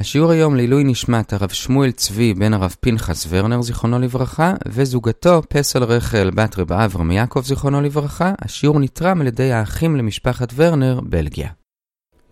השיעור 0.00 0.30
היום 0.30 0.56
לעילוי 0.56 0.84
נשמת 0.84 1.32
הרב 1.32 1.48
שמואל 1.48 1.90
צבי 1.90 2.34
בן 2.34 2.54
הרב 2.54 2.74
פנחס 2.80 3.26
ורנר 3.28 3.62
זיכרונו 3.62 3.98
לברכה 3.98 4.54
וזוגתו 4.68 5.42
פסל 5.48 5.84
רחל 5.84 6.30
בת 6.34 6.58
רב 6.58 6.72
אברהם 6.72 7.10
יעקב 7.10 7.42
זיכרונו 7.44 7.80
לברכה. 7.80 8.32
השיעור 8.42 8.80
נתרם 8.80 9.20
על 9.20 9.26
ידי 9.26 9.52
האחים 9.52 9.96
למשפחת 9.96 10.52
ורנר, 10.56 11.00
בלגיה. 11.02 11.48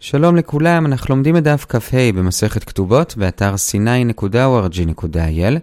שלום 0.01 0.37
לכולם, 0.37 0.87
אנחנו 0.87 1.15
לומדים 1.15 1.37
את 1.37 1.43
דף 1.43 1.67
כ"ה 1.69 2.13
במסכת 2.15 2.65
כתובות 2.65 3.15
באתר 3.17 3.55
sny.org.il 3.55 5.59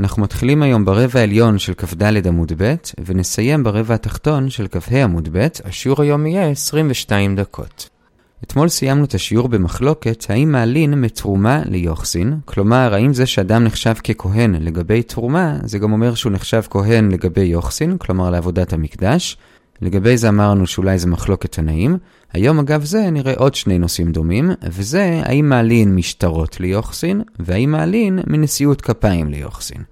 אנחנו 0.00 0.22
מתחילים 0.22 0.62
היום 0.62 0.84
ברבע 0.84 1.20
העליון 1.20 1.58
של 1.58 1.74
כ"ד 1.74 2.26
עמוד 2.26 2.52
ב' 2.56 2.74
ונסיים 3.06 3.64
ברבע 3.64 3.94
התחתון 3.94 4.50
של 4.50 4.66
כ"ה 4.68 5.04
עמוד 5.04 5.28
ב', 5.32 5.46
השיעור 5.64 6.02
היום 6.02 6.26
יהיה 6.26 6.50
22 6.50 7.36
דקות. 7.36 7.99
אתמול 8.44 8.68
סיימנו 8.68 9.04
את 9.04 9.14
השיעור 9.14 9.48
במחלוקת 9.48 10.24
האם 10.28 10.52
מעלין 10.52 10.94
מתרומה 10.94 11.62
ליוחסין, 11.66 12.38
כלומר 12.44 12.94
האם 12.94 13.14
זה 13.14 13.26
שאדם 13.26 13.64
נחשב 13.64 13.94
ככהן 13.94 14.54
לגבי 14.54 15.02
תרומה, 15.02 15.58
זה 15.64 15.78
גם 15.78 15.92
אומר 15.92 16.14
שהוא 16.14 16.32
נחשב 16.32 16.62
כהן 16.70 17.10
לגבי 17.10 17.40
יוחסין, 17.40 17.98
כלומר 17.98 18.30
לעבודת 18.30 18.72
המקדש. 18.72 19.36
לגבי 19.82 20.16
זה 20.16 20.28
אמרנו 20.28 20.66
שאולי 20.66 20.98
זה 20.98 21.06
מחלוקת 21.06 21.52
תנאים. 21.52 21.98
היום 22.32 22.58
אגב 22.58 22.84
זה 22.84 23.10
נראה 23.10 23.34
עוד 23.36 23.54
שני 23.54 23.78
נושאים 23.78 24.12
דומים, 24.12 24.50
וזה 24.62 25.20
האם 25.24 25.48
מעלין 25.48 25.94
משטרות 25.94 26.60
ליוחסין, 26.60 27.22
והאם 27.38 27.70
מעלין 27.70 28.18
מנשיאות 28.26 28.80
כפיים 28.80 29.28
ליוחסין. 29.28 29.82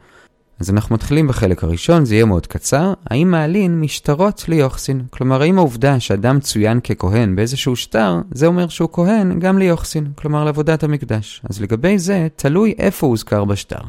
אז 0.61 0.71
אנחנו 0.71 0.95
מתחילים 0.95 1.29
בחלק 1.29 1.65
הראשון, 1.65 2.05
זה 2.05 2.15
יהיה 2.15 2.25
מאוד 2.25 2.47
קצר. 2.47 2.93
האם 3.11 3.31
מעלין 3.31 3.81
משטרות 3.81 4.45
ליוחסין? 4.49 5.03
כלומר, 5.11 5.43
האם 5.43 5.59
העובדה 5.59 6.01
שאדם 6.01 6.41
צוין 6.41 6.81
ככהן 6.81 7.37
באיזשהו 7.37 7.77
שטר, 7.77 8.21
זה 8.33 8.47
אומר 8.47 8.69
שהוא 8.69 8.89
כהן 8.93 9.39
גם 9.39 9.59
ליוחסין, 9.59 10.07
כלומר 10.15 10.45
לעבודת 10.45 10.83
המקדש. 10.83 11.43
אז 11.51 11.61
לגבי 11.61 11.99
זה, 11.99 12.29
תלוי 12.37 12.75
איפה 12.79 13.07
הוא 13.07 13.13
הוזכר 13.13 13.45
בשטר. 13.45 13.81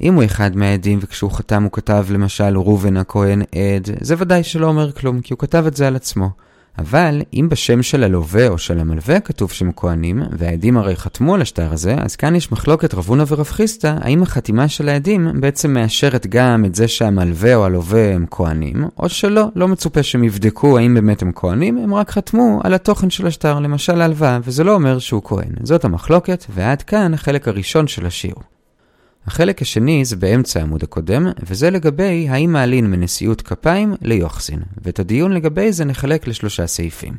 אם 0.00 0.14
הוא 0.14 0.24
אחד 0.24 0.56
מהעדים 0.56 0.98
וכשהוא 1.02 1.30
חתם 1.30 1.62
הוא 1.62 1.72
כתב 1.72 2.06
למשל 2.10 2.56
ראובן 2.56 2.96
הכהן 2.96 3.42
עד, 3.42 3.88
זה 4.00 4.14
ודאי 4.18 4.44
שלא 4.44 4.66
אומר 4.66 4.92
כלום, 4.92 5.20
כי 5.20 5.32
הוא 5.32 5.38
כתב 5.38 5.64
את 5.66 5.76
זה 5.76 5.86
על 5.86 5.96
עצמו. 5.96 6.30
אבל 6.78 7.22
אם 7.34 7.48
בשם 7.48 7.82
של 7.82 8.04
הלווה 8.04 8.48
או 8.48 8.58
של 8.58 8.78
המלווה 8.78 9.20
כתוב 9.20 9.50
שהם 9.50 9.70
כהנים, 9.76 10.22
והעדים 10.32 10.76
הרי 10.76 10.96
חתמו 10.96 11.34
על 11.34 11.42
השטר 11.42 11.72
הזה, 11.72 11.94
אז 11.98 12.16
כאן 12.16 12.34
יש 12.34 12.52
מחלוקת 12.52 12.94
רבונה 12.94 13.24
ורב 13.28 13.46
חיסטה, 13.46 13.96
האם 14.00 14.22
החתימה 14.22 14.68
של 14.68 14.88
העדים 14.88 15.28
בעצם 15.40 15.74
מאשרת 15.74 16.26
גם 16.26 16.64
את 16.64 16.74
זה 16.74 16.88
שהמלווה 16.88 17.54
או 17.54 17.64
הלווה 17.64 18.14
הם 18.14 18.26
כהנים, 18.30 18.84
או 18.98 19.08
שלא, 19.08 19.44
לא 19.56 19.68
מצופה 19.68 20.02
שהם 20.02 20.24
יבדקו 20.24 20.78
האם 20.78 20.94
באמת 20.94 21.22
הם 21.22 21.32
כהנים, 21.34 21.78
הם 21.78 21.94
רק 21.94 22.10
חתמו 22.10 22.60
על 22.64 22.74
התוכן 22.74 23.10
של 23.10 23.26
השטר, 23.26 23.58
למשל 23.58 24.00
הלוואה, 24.00 24.38
וזה 24.42 24.64
לא 24.64 24.74
אומר 24.74 24.98
שהוא 24.98 25.22
כהן. 25.24 25.52
זאת 25.62 25.84
המחלוקת, 25.84 26.44
ועד 26.50 26.82
כאן 26.82 27.14
החלק 27.14 27.48
הראשון 27.48 27.86
של 27.86 28.06
השיעור. 28.06 28.55
החלק 29.26 29.62
השני 29.62 30.04
זה 30.04 30.16
באמצע 30.16 30.60
העמוד 30.60 30.82
הקודם, 30.82 31.26
וזה 31.46 31.70
לגבי 31.70 32.26
האם 32.28 32.52
מעלין 32.52 32.90
מנשיאות 32.90 33.42
כפיים 33.42 33.94
ליוחסין, 34.02 34.62
ואת 34.82 34.98
הדיון 34.98 35.32
לגבי 35.32 35.72
זה 35.72 35.84
נחלק 35.84 36.28
לשלושה 36.28 36.66
סעיפים. 36.66 37.14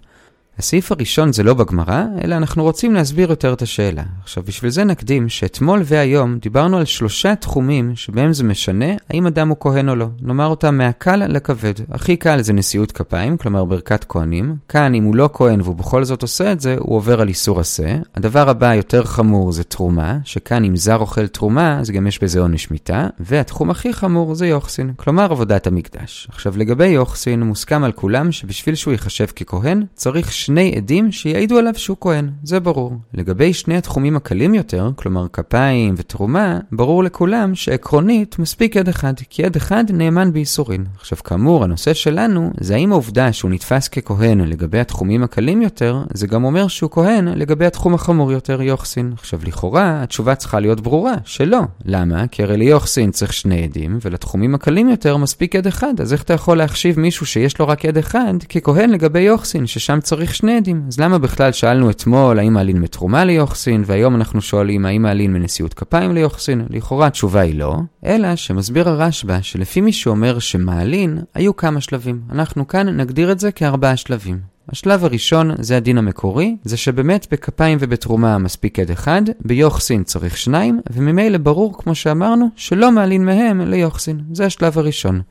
הסעיף 0.59 0.91
הראשון 0.91 1.33
זה 1.33 1.43
לא 1.43 1.53
בגמרא, 1.53 2.03
אלא 2.23 2.35
אנחנו 2.35 2.63
רוצים 2.63 2.93
להסביר 2.93 3.29
יותר 3.29 3.53
את 3.53 3.61
השאלה. 3.61 4.03
עכשיו, 4.23 4.43
בשביל 4.43 4.71
זה 4.71 4.83
נקדים 4.83 5.29
שאתמול 5.29 5.81
והיום 5.85 6.37
דיברנו 6.37 6.77
על 6.77 6.85
שלושה 6.85 7.35
תחומים 7.35 7.95
שבהם 7.95 8.33
זה 8.33 8.43
משנה 8.43 8.85
האם 9.09 9.27
אדם 9.27 9.49
הוא 9.49 9.57
כהן 9.59 9.89
או 9.89 9.95
לא. 9.95 10.07
נאמר 10.21 10.47
אותם 10.47 10.77
מהקל 10.77 11.15
לכבד. 11.15 11.73
הכי 11.91 12.17
קל 12.17 12.41
זה 12.41 12.53
נשיאות 12.53 12.91
כפיים, 12.91 13.37
כלומר 13.37 13.65
ברכת 13.65 14.05
כהנים. 14.09 14.55
כאן, 14.69 14.95
אם 14.95 15.03
הוא 15.03 15.15
לא 15.15 15.29
כהן 15.33 15.61
והוא 15.61 15.75
בכל 15.75 16.03
זאת 16.03 16.21
עושה 16.21 16.51
את 16.51 16.59
זה, 16.59 16.75
הוא 16.79 16.95
עובר 16.95 17.21
על 17.21 17.27
איסור 17.27 17.59
עשה. 17.59 17.95
הדבר 18.15 18.49
הבא 18.49 18.73
יותר 18.73 19.03
חמור 19.03 19.51
זה 19.51 19.63
תרומה, 19.63 20.17
שכאן 20.23 20.63
אם 20.63 20.75
זר 20.75 20.97
אוכל 20.97 21.27
תרומה, 21.27 21.79
אז 21.79 21.91
גם 21.91 22.07
יש 22.07 22.23
בזה 22.23 22.39
עונש 22.39 22.71
מיתה. 22.71 23.07
והתחום 23.19 23.69
הכי 23.69 23.93
חמור 23.93 24.35
זה 24.35 24.47
יוחסין, 24.47 24.93
כלומר 24.95 25.31
עבודת 25.31 25.67
המקדש. 25.67 26.27
עכשיו, 26.31 26.57
לגבי 26.57 26.87
יוחסין, 26.87 27.43
מוסכם 27.43 27.83
על 27.83 27.91
כולם 27.91 28.31
שבשביל 28.31 28.75
שהוא 28.75 28.91
ייחשב 28.91 29.25
ככהן, 29.25 29.83
צריך 29.95 30.31
שני 30.47 30.73
עדים 30.75 31.11
שיעידו 31.11 31.57
עליו 31.57 31.73
שהוא 31.75 31.97
כהן, 32.01 32.29
זה 32.43 32.59
ברור. 32.59 32.93
לגבי 33.13 33.53
שני 33.53 33.77
התחומים 33.77 34.15
הקלים 34.15 34.53
יותר, 34.53 34.91
כלומר 34.95 35.27
כפיים 35.33 35.95
ותרומה, 35.97 36.59
ברור 36.71 37.03
לכולם 37.03 37.55
שעקרונית 37.55 38.39
מספיק 38.39 38.77
עד 38.77 38.89
אחד, 38.89 39.13
כי 39.29 39.45
עד 39.45 39.55
אחד 39.55 39.83
נאמן 39.89 40.33
בייסורין. 40.33 40.85
עכשיו 40.95 41.17
כאמור, 41.23 41.63
הנושא 41.63 41.93
שלנו 41.93 42.51
זה 42.59 42.75
האם 42.75 42.91
העובדה 42.91 43.33
שהוא 43.33 43.51
נתפס 43.51 43.87
ככהן 43.87 44.39
לגבי 44.41 44.79
התחומים 44.79 45.23
הקלים 45.23 45.61
יותר, 45.61 46.03
זה 46.13 46.27
גם 46.27 46.43
אומר 46.43 46.67
שהוא 46.67 46.91
כהן 46.91 47.27
לגבי 47.27 47.65
התחום 47.65 47.93
החמור 47.93 48.31
יותר, 48.31 48.61
יוחסין. 48.61 49.13
עכשיו 49.13 49.39
לכאורה, 49.43 50.03
התשובה 50.03 50.35
צריכה 50.35 50.59
להיות 50.59 50.81
ברורה, 50.81 51.13
שלא. 51.25 51.61
למה? 51.85 52.27
כי 52.27 52.43
הרי 52.43 52.57
ליוחסין 52.57 53.11
צריך 53.11 53.33
שני 53.33 53.63
עדים, 53.63 53.99
ולתחומים 54.01 54.55
הקלים 54.55 54.89
יותר 54.89 55.17
מספיק 55.17 55.55
עד 55.55 55.67
אחד, 55.67 56.01
אז 56.01 56.13
איך 56.13 56.23
אתה 56.23 56.33
יכול 56.33 56.57
להחשיב 56.57 56.99
מישהו 56.99 57.25
שיש 57.25 57.59
לו 57.59 57.67
רק 57.67 57.85
עד 57.85 57.97
אחד 57.97 58.33
ככהן 58.49 58.89
לגבי 58.89 59.19
יוחסין, 59.19 59.67
ששם 59.67 59.99
צריך 60.01 60.36
שני 60.37 60.57
עדים. 60.57 60.83
אז 60.87 60.99
למה 60.99 61.17
בכלל 61.17 61.51
שאלנו 61.51 61.89
אתמול 61.89 62.39
האם 62.39 62.53
מעלין 62.53 62.81
מתרומה 62.81 63.25
ליוחסין, 63.25 63.83
והיום 63.85 64.15
אנחנו 64.15 64.41
שואלים 64.41 64.85
האם 64.85 65.01
מעלין 65.01 65.33
מנשיאות 65.33 65.73
כפיים 65.73 66.11
ליוחסין? 66.13 66.65
לכאורה 66.69 67.07
התשובה 67.07 67.39
היא 67.39 67.55
לא, 67.55 67.75
אלא 68.05 68.35
שמסביר 68.35 68.89
הרשב"א 68.89 69.41
שלפי 69.41 69.81
מי 69.81 69.93
שאומר 69.93 70.39
שמעלין, 70.39 71.19
היו 71.33 71.55
כמה 71.55 71.81
שלבים. 71.81 72.21
אנחנו 72.31 72.67
כאן 72.67 72.89
נגדיר 72.89 73.31
את 73.31 73.39
זה 73.39 73.51
כארבעה 73.51 73.97
שלבים. 73.97 74.39
השלב 74.69 75.05
הראשון 75.05 75.51
זה 75.59 75.77
הדין 75.77 75.97
המקורי, 75.97 76.55
זה 76.63 76.77
שבאמת 76.77 77.27
בכפיים 77.31 77.77
ובתרומה 77.81 78.37
מספיק 78.37 78.79
עד 78.79 78.91
אחד, 78.91 79.21
ביוחסין 79.45 80.03
צריך 80.03 80.37
שניים, 80.37 80.81
וממילא 80.91 81.37
ברור, 81.37 81.77
כמו 81.77 81.95
שאמרנו, 81.95 82.49
שלא 82.55 82.91
מעלין 82.91 83.25
מהם 83.25 83.61
ליוחסין. 83.61 84.19
זה 84.31 84.45
השלב 84.45 84.77
הראשון. 84.77 85.21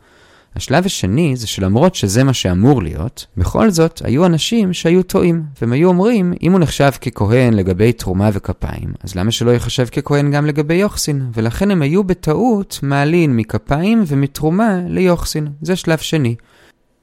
השלב 0.56 0.86
השני 0.86 1.36
זה 1.36 1.46
שלמרות 1.46 1.94
שזה 1.94 2.24
מה 2.24 2.32
שאמור 2.32 2.82
להיות, 2.82 3.26
בכל 3.36 3.70
זאת 3.70 4.00
היו 4.04 4.26
אנשים 4.26 4.72
שהיו 4.72 5.02
טועים, 5.02 5.42
והם 5.60 5.72
היו 5.72 5.88
אומרים, 5.88 6.34
אם 6.42 6.52
הוא 6.52 6.60
נחשב 6.60 6.90
ככהן 6.90 7.54
לגבי 7.54 7.92
תרומה 7.92 8.30
וכפיים, 8.32 8.92
אז 9.04 9.14
למה 9.14 9.30
שלא 9.30 9.50
יחשב 9.50 9.86
ככהן 9.86 10.30
גם 10.30 10.46
לגבי 10.46 10.74
יוחסין? 10.74 11.26
ולכן 11.34 11.70
הם 11.70 11.82
היו 11.82 12.04
בטעות 12.04 12.78
מעלין 12.82 13.36
מכפיים 13.36 14.04
ומתרומה 14.06 14.80
ליוחסין. 14.88 15.48
זה 15.62 15.76
שלב 15.76 15.98
שני. 15.98 16.34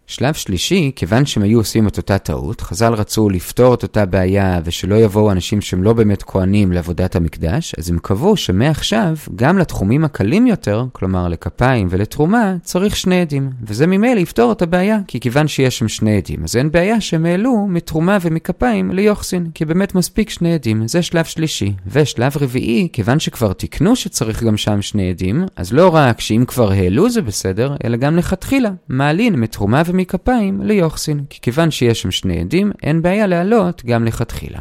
שלב 0.08 0.34
שלישי, 0.34 0.92
כיוון 0.96 1.26
שהם 1.26 1.44
היו 1.44 1.60
עושים 1.60 1.88
את 1.88 1.98
אותה 1.98 2.18
טעות, 2.18 2.62
חז"ל 2.62 2.94
רצו 2.94 3.30
לפתור 3.30 3.74
את 3.74 3.84
אותה 3.84 4.06
בעיה 4.06 4.60
ושלא 4.64 4.96
יבואו 4.96 5.32
אנשים 5.32 5.62
שהם 5.62 5.84
לא 5.84 5.94
באמת 5.94 6.24
כהנים 6.24 6.72
לעבודת 6.72 7.16
המקדש, 7.16 7.76
אז 7.78 7.90
הם 7.90 8.00
קבעו 8.02 8.38
שמעכשיו, 8.38 9.16
גם 9.36 9.58
לתחומים 9.58 10.06
הקלים 10.06 10.48
יותר, 10.48 10.86
כלומר 10.92 11.28
לכפיים 11.28 11.88
ולתרומה, 11.90 12.56
צריך 12.62 12.96
שני 12.96 13.22
עדים. 13.22 13.50
וזה 13.64 13.88
ממילא 13.88 14.20
יפתור 14.20 14.52
את 14.52 14.62
הבעיה, 14.62 15.00
כי 15.08 15.20
כיוון 15.20 15.48
שיש 15.48 15.78
שם 15.78 15.88
שני 15.88 16.18
עדים, 16.18 16.44
אז 16.44 16.56
אין 16.56 16.72
בעיה 16.72 17.02
שהם 17.02 17.26
העלו 17.26 17.68
מתרומה 17.70 18.18
ומכפיים 18.22 18.92
ליוחסין, 18.92 19.48
כי 19.54 19.66
באמת 19.66 19.96
מספיק 19.96 20.30
שני 20.30 20.54
עדים. 20.54 20.88
זה 20.88 21.02
שלב 21.02 21.26
שלישי. 21.26 21.74
ושלב 21.88 22.32
רביעי, 22.42 22.88
כיוון 22.94 23.20
שכבר 23.20 23.54
תיקנו 23.54 23.96
שצריך 23.96 24.44
גם 24.44 24.58
שם 24.58 24.82
שני 24.82 25.10
עדים, 25.10 25.46
אז 25.56 25.74
לא 25.74 25.96
רק 25.96 26.20
שאם 26.20 26.44
כבר 26.48 26.72
העלו 26.72 27.10
זה 27.10 27.22
בסדר, 27.22 27.76
אלא 27.84 27.98
גם 27.98 28.18
לכתחילה, 28.18 28.70
מעלין 28.90 29.36
מתרומה 29.36 29.82
ומכפיים 29.94 30.62
ליוחסין, 30.62 31.24
כי 31.30 31.42
כיוון 31.42 31.72
שיש 31.72 32.02
שם 32.02 32.12
שני 32.12 32.40
עדים, 32.40 32.72
אין 32.84 33.02
בעיה 33.02 33.28
להעלות 33.28 33.86
גם 33.86 34.06
לכתחילה. 34.06 34.60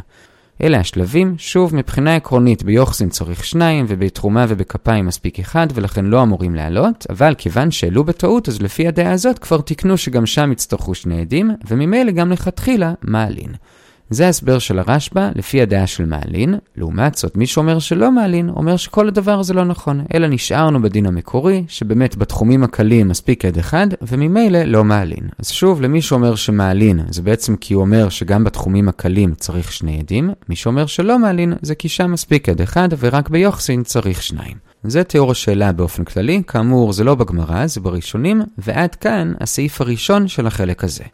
אלה 0.62 0.78
השלבים, 0.78 1.34
שוב, 1.38 1.74
מבחינה 1.74 2.16
עקרונית 2.16 2.62
ביוחסין 2.62 3.08
צריך 3.08 3.44
שניים, 3.44 3.84
ובתרומה 3.88 4.46
ובכפיים 4.48 5.06
מספיק 5.06 5.38
אחד, 5.38 5.66
ולכן 5.74 6.04
לא 6.04 6.22
אמורים 6.22 6.54
לעלות, 6.54 7.06
אבל 7.10 7.34
כיוון 7.38 7.70
שהעלו 7.70 8.04
בטעות, 8.04 8.48
אז 8.48 8.62
לפי 8.62 8.88
הדעה 8.88 9.12
הזאת 9.12 9.38
כבר 9.38 9.60
תיקנו 9.60 9.96
שגם 9.96 10.26
שם 10.26 10.52
יצטרכו 10.52 10.94
שני 10.94 11.20
עדים, 11.20 11.50
וממילא 11.68 12.12
גם 12.12 12.32
לכתחילה 12.32 12.94
מעלין. 13.02 13.52
זה 14.12 14.26
ההסבר 14.26 14.58
של 14.58 14.78
הרשב"א 14.78 15.30
לפי 15.34 15.62
הדעה 15.62 15.86
של 15.86 16.04
מעלין. 16.04 16.54
לעומת 16.76 17.14
זאת, 17.14 17.36
מי 17.36 17.46
שאומר 17.46 17.78
שלא 17.78 18.12
מעלין, 18.12 18.48
אומר 18.48 18.76
שכל 18.76 19.08
הדבר 19.08 19.38
הזה 19.38 19.54
לא 19.54 19.64
נכון, 19.64 20.04
אלא 20.14 20.28
נשארנו 20.28 20.82
בדין 20.82 21.06
המקורי, 21.06 21.64
שבאמת 21.68 22.16
בתחומים 22.16 22.64
הקלים 22.64 23.08
מספיק 23.08 23.44
עד 23.44 23.58
אחד, 23.58 23.86
וממילא 24.02 24.62
לא 24.62 24.84
מעלין. 24.84 25.28
אז 25.38 25.50
שוב, 25.50 25.82
למי 25.82 26.02
שאומר 26.02 26.34
שמעלין, 26.34 27.00
זה 27.10 27.22
בעצם 27.22 27.56
כי 27.56 27.74
הוא 27.74 27.80
אומר 27.80 28.08
שגם 28.08 28.44
בתחומים 28.44 28.88
הקלים 28.88 29.34
צריך 29.34 29.72
שני 29.72 29.98
עדים, 29.98 30.30
מי 30.48 30.56
שאומר 30.56 30.86
שלא 30.86 31.18
מעלין, 31.18 31.52
זה 31.62 31.74
כי 31.74 31.88
שם 31.88 32.12
מספיק 32.12 32.48
עד 32.48 32.60
אחד, 32.60 32.88
ורק 32.98 33.28
ביוחסין 33.28 33.82
צריך 33.82 34.22
שניים. 34.22 34.56
זה 34.84 35.04
תיאור 35.04 35.30
השאלה 35.30 35.72
באופן 35.72 36.04
כללי, 36.04 36.42
כאמור 36.46 36.92
זה 36.92 37.04
לא 37.04 37.14
בגמרא, 37.14 37.66
זה 37.66 37.80
בראשונים, 37.80 38.42
ועד 38.58 38.94
כאן 38.94 39.32
הסעיף 39.40 39.80
הראשון 39.80 40.28
של 40.28 40.46
החלק 40.46 40.84
הזה. 40.84 41.04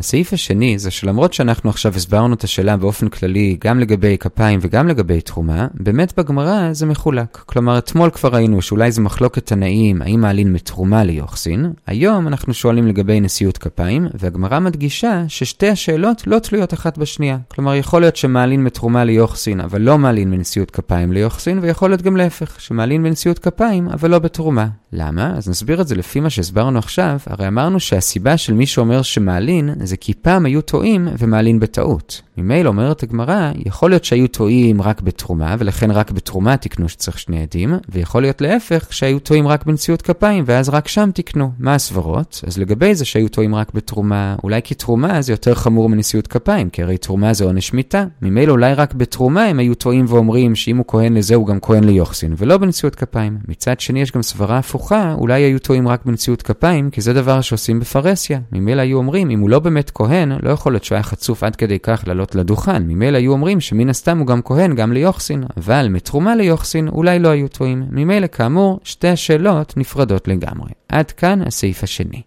הסעיף 0.00 0.32
השני 0.32 0.78
זה 0.78 0.90
שלמרות 0.90 1.32
שאנחנו 1.32 1.70
עכשיו 1.70 1.92
הסברנו 1.96 2.34
את 2.34 2.44
השאלה 2.44 2.76
באופן 2.76 3.08
כללי 3.08 3.56
גם 3.60 3.80
לגבי 3.80 4.16
כפיים 4.20 4.58
וגם 4.62 4.88
לגבי 4.88 5.20
תרומה, 5.20 5.66
באמת 5.74 6.18
בגמרא 6.18 6.72
זה 6.72 6.86
מחולק. 6.86 7.42
כלומר, 7.46 7.78
אתמול 7.78 8.10
כבר 8.10 8.28
ראינו 8.28 8.62
שאולי 8.62 8.92
זה 8.92 9.00
מחלוקת 9.00 9.46
תנאים, 9.46 10.02
האם 10.02 10.20
מעלין 10.20 10.52
מתרומה 10.52 11.04
ליוחסין. 11.04 11.72
היום 11.86 12.28
אנחנו 12.28 12.54
שואלים 12.54 12.86
לגבי 12.86 13.20
נשיאות 13.20 13.58
כפיים, 13.58 14.08
והגמרא 14.14 14.58
מדגישה 14.58 15.24
ששתי 15.28 15.68
השאלות 15.68 16.26
לא 16.26 16.38
תלויות 16.38 16.74
אחת 16.74 16.98
בשנייה. 16.98 17.38
כלומר, 17.48 17.74
יכול 17.74 18.00
להיות 18.00 18.16
שמעלין 18.16 18.64
מתרומה 18.64 19.04
ליוחסין, 19.04 19.60
אבל 19.60 19.80
לא 19.80 19.98
מעלין 19.98 20.30
מנשיאות 20.30 20.70
כפיים 20.70 21.12
ליוחסין, 21.12 21.58
ויכול 21.62 21.90
להיות 21.90 22.02
גם 22.02 22.16
להפך, 22.16 22.60
שמעלין 22.60 23.02
מנשיאות 23.02 23.38
כפיים, 23.38 23.88
אבל 23.88 24.10
לא 24.10 24.18
בתרומה. 24.18 24.68
למה? 24.92 25.36
אז 25.36 25.48
נסביר 25.48 25.80
את 25.80 25.88
זה 25.88 25.94
לפי 25.94 26.20
מה 26.20 26.30
שהסברנו 26.30 26.78
עכשיו. 26.78 27.18
הרי 27.26 27.48
אמרנו 27.48 27.80
שהסיבה 27.80 28.36
של 28.36 28.54
מי 28.54 28.66
שאומר 28.66 29.02
שמעלין 29.02 29.70
זה 29.86 29.96
כי 29.96 30.14
פעם 30.14 30.46
היו 30.46 30.62
טועים 30.62 31.08
ומעלין 31.18 31.60
בטעות. 31.60 32.22
ממילא 32.36 32.68
אומרת 32.68 33.02
הגמרא, 33.02 33.50
יכול 33.56 33.90
להיות 33.90 34.04
שהיו 34.04 34.28
טועים 34.28 34.82
רק 34.82 35.00
בתרומה, 35.00 35.56
ולכן 35.58 35.90
רק 35.90 36.10
בתרומה 36.10 36.56
תקנו 36.56 36.88
שצריך 36.88 37.18
שני 37.18 37.42
עדים, 37.42 37.74
ויכול 37.88 38.22
להיות 38.22 38.40
להפך, 38.40 38.86
שהיו 38.90 39.18
טועים 39.18 39.48
רק 39.48 39.66
בנשיאות 39.66 40.02
כפיים, 40.02 40.44
ואז 40.46 40.68
רק 40.68 40.88
שם 40.88 41.10
תקנו. 41.14 41.50
מה 41.58 41.74
הסברות? 41.74 42.40
אז 42.46 42.58
לגבי 42.58 42.94
זה 42.94 43.04
שהיו 43.04 43.28
טועים 43.28 43.54
רק 43.54 43.74
בתרומה, 43.74 44.36
אולי 44.44 44.60
כי 44.64 44.74
תרומה 44.74 45.22
זה 45.22 45.32
יותר 45.32 45.54
חמור 45.54 45.88
מנשיאות 45.88 46.26
כפיים, 46.26 46.70
כי 46.70 46.82
הרי 46.82 46.98
תרומה 46.98 47.32
זה 47.32 47.44
עונש 47.44 47.72
מיתה. 47.72 48.04
ממילא 48.22 48.52
אולי 48.52 48.74
רק 48.74 48.94
בתרומה 48.94 49.44
הם 49.44 49.58
היו 49.58 49.74
טועים 49.74 50.04
ואומרים 50.08 50.54
שאם 50.54 50.76
הוא 50.76 50.84
כהן 50.88 51.14
לזה 51.14 51.34
הוא 51.34 51.46
גם 51.46 51.60
כהן 51.60 51.84
ליוחסין, 51.84 52.34
ולא 52.38 52.58
בנשיאות 52.58 52.94
כפיים. 52.94 53.38
מצד 53.48 53.80
שני 53.80 54.00
יש 54.00 54.12
גם 54.12 54.22
סברה 54.22 54.58
הפוכה, 54.58 55.14
אולי 55.18 55.42
היו 55.42 55.58
טועים 55.58 55.88
רק 55.88 56.04
בנשיאות 56.04 56.42
כפיים, 56.42 56.90
כי 56.90 57.00
זה 57.00 57.12
דבר 57.12 57.40
שעושים 57.40 57.80
בפרהסיה. 57.80 58.40
ממילא 58.52 58.80
היו 58.80 58.98
אומרים, 58.98 59.30
אם 59.30 59.40
הוא 59.40 59.50
לא 59.50 59.58
באמת 59.58 59.90
כהן, 59.94 60.32
לא 60.42 60.50
יכול 60.50 60.72
להיות 60.72 60.84
שהוא 60.84 60.96
היה 60.96 61.02
חצוף 61.02 61.42
עד 61.42 61.56
כדי 61.56 61.78
כך 61.78 62.08
לעלות 62.22 62.34
לדוכן. 62.34 62.82
ממילא 62.82 63.16
היו 63.16 63.32
אומרים 63.32 63.60
שמן 63.60 63.88
הסתם 63.88 64.18
הוא 64.18 64.26
גם 64.26 64.42
כהן, 64.42 64.74
גם 64.74 64.92
ליוחסין, 64.92 65.44
אבל 65.56 65.88
מתרומה 65.90 66.36
ליוחסין 66.36 66.88
אולי 66.88 67.18
לא 67.18 67.28
היו 67.28 67.48
טועים. 67.48 67.84
ממילא 67.90 68.26
כאמור, 68.26 68.80
שתי 68.84 69.08
השאלות 69.08 69.76
נפרדות 69.76 70.28
לגמרי. 70.28 70.70
עד 70.88 71.10
כאן 71.10 71.42
הסעיף 71.46 71.82
השני. 71.82 72.22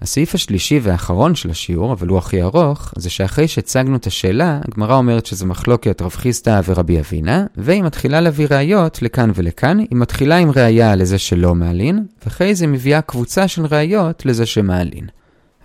הסעיף 0.00 0.34
השלישי 0.34 0.80
והאחרון 0.82 1.34
של 1.34 1.50
השיעור, 1.50 1.92
אבל 1.92 2.08
הוא 2.08 2.18
הכי 2.18 2.42
ארוך, 2.42 2.94
זה 2.96 3.10
שאחרי 3.10 3.48
שהצגנו 3.48 3.96
את 3.96 4.06
השאלה, 4.06 4.60
הגמרא 4.68 4.96
אומרת 4.96 5.26
שזה 5.26 5.46
מחלוקת 5.46 6.02
רב 6.02 6.10
חיסדא 6.10 6.60
ורבי 6.64 7.00
אבינה, 7.00 7.46
והיא 7.56 7.82
מתחילה 7.82 8.20
להביא 8.20 8.46
ראיות 8.50 9.02
לכאן 9.02 9.30
ולכאן, 9.34 9.78
היא 9.78 9.88
מתחילה 9.92 10.36
עם 10.36 10.50
ראייה 10.50 10.96
לזה 10.96 11.18
שלא 11.18 11.54
מעלין, 11.54 12.04
ואחרי 12.24 12.54
זה 12.54 12.66
מביאה 12.66 13.00
קבוצה 13.00 13.48
של 13.48 13.66
ראיות 13.66 14.26
לזה 14.26 14.46
שמעלין. 14.46 15.06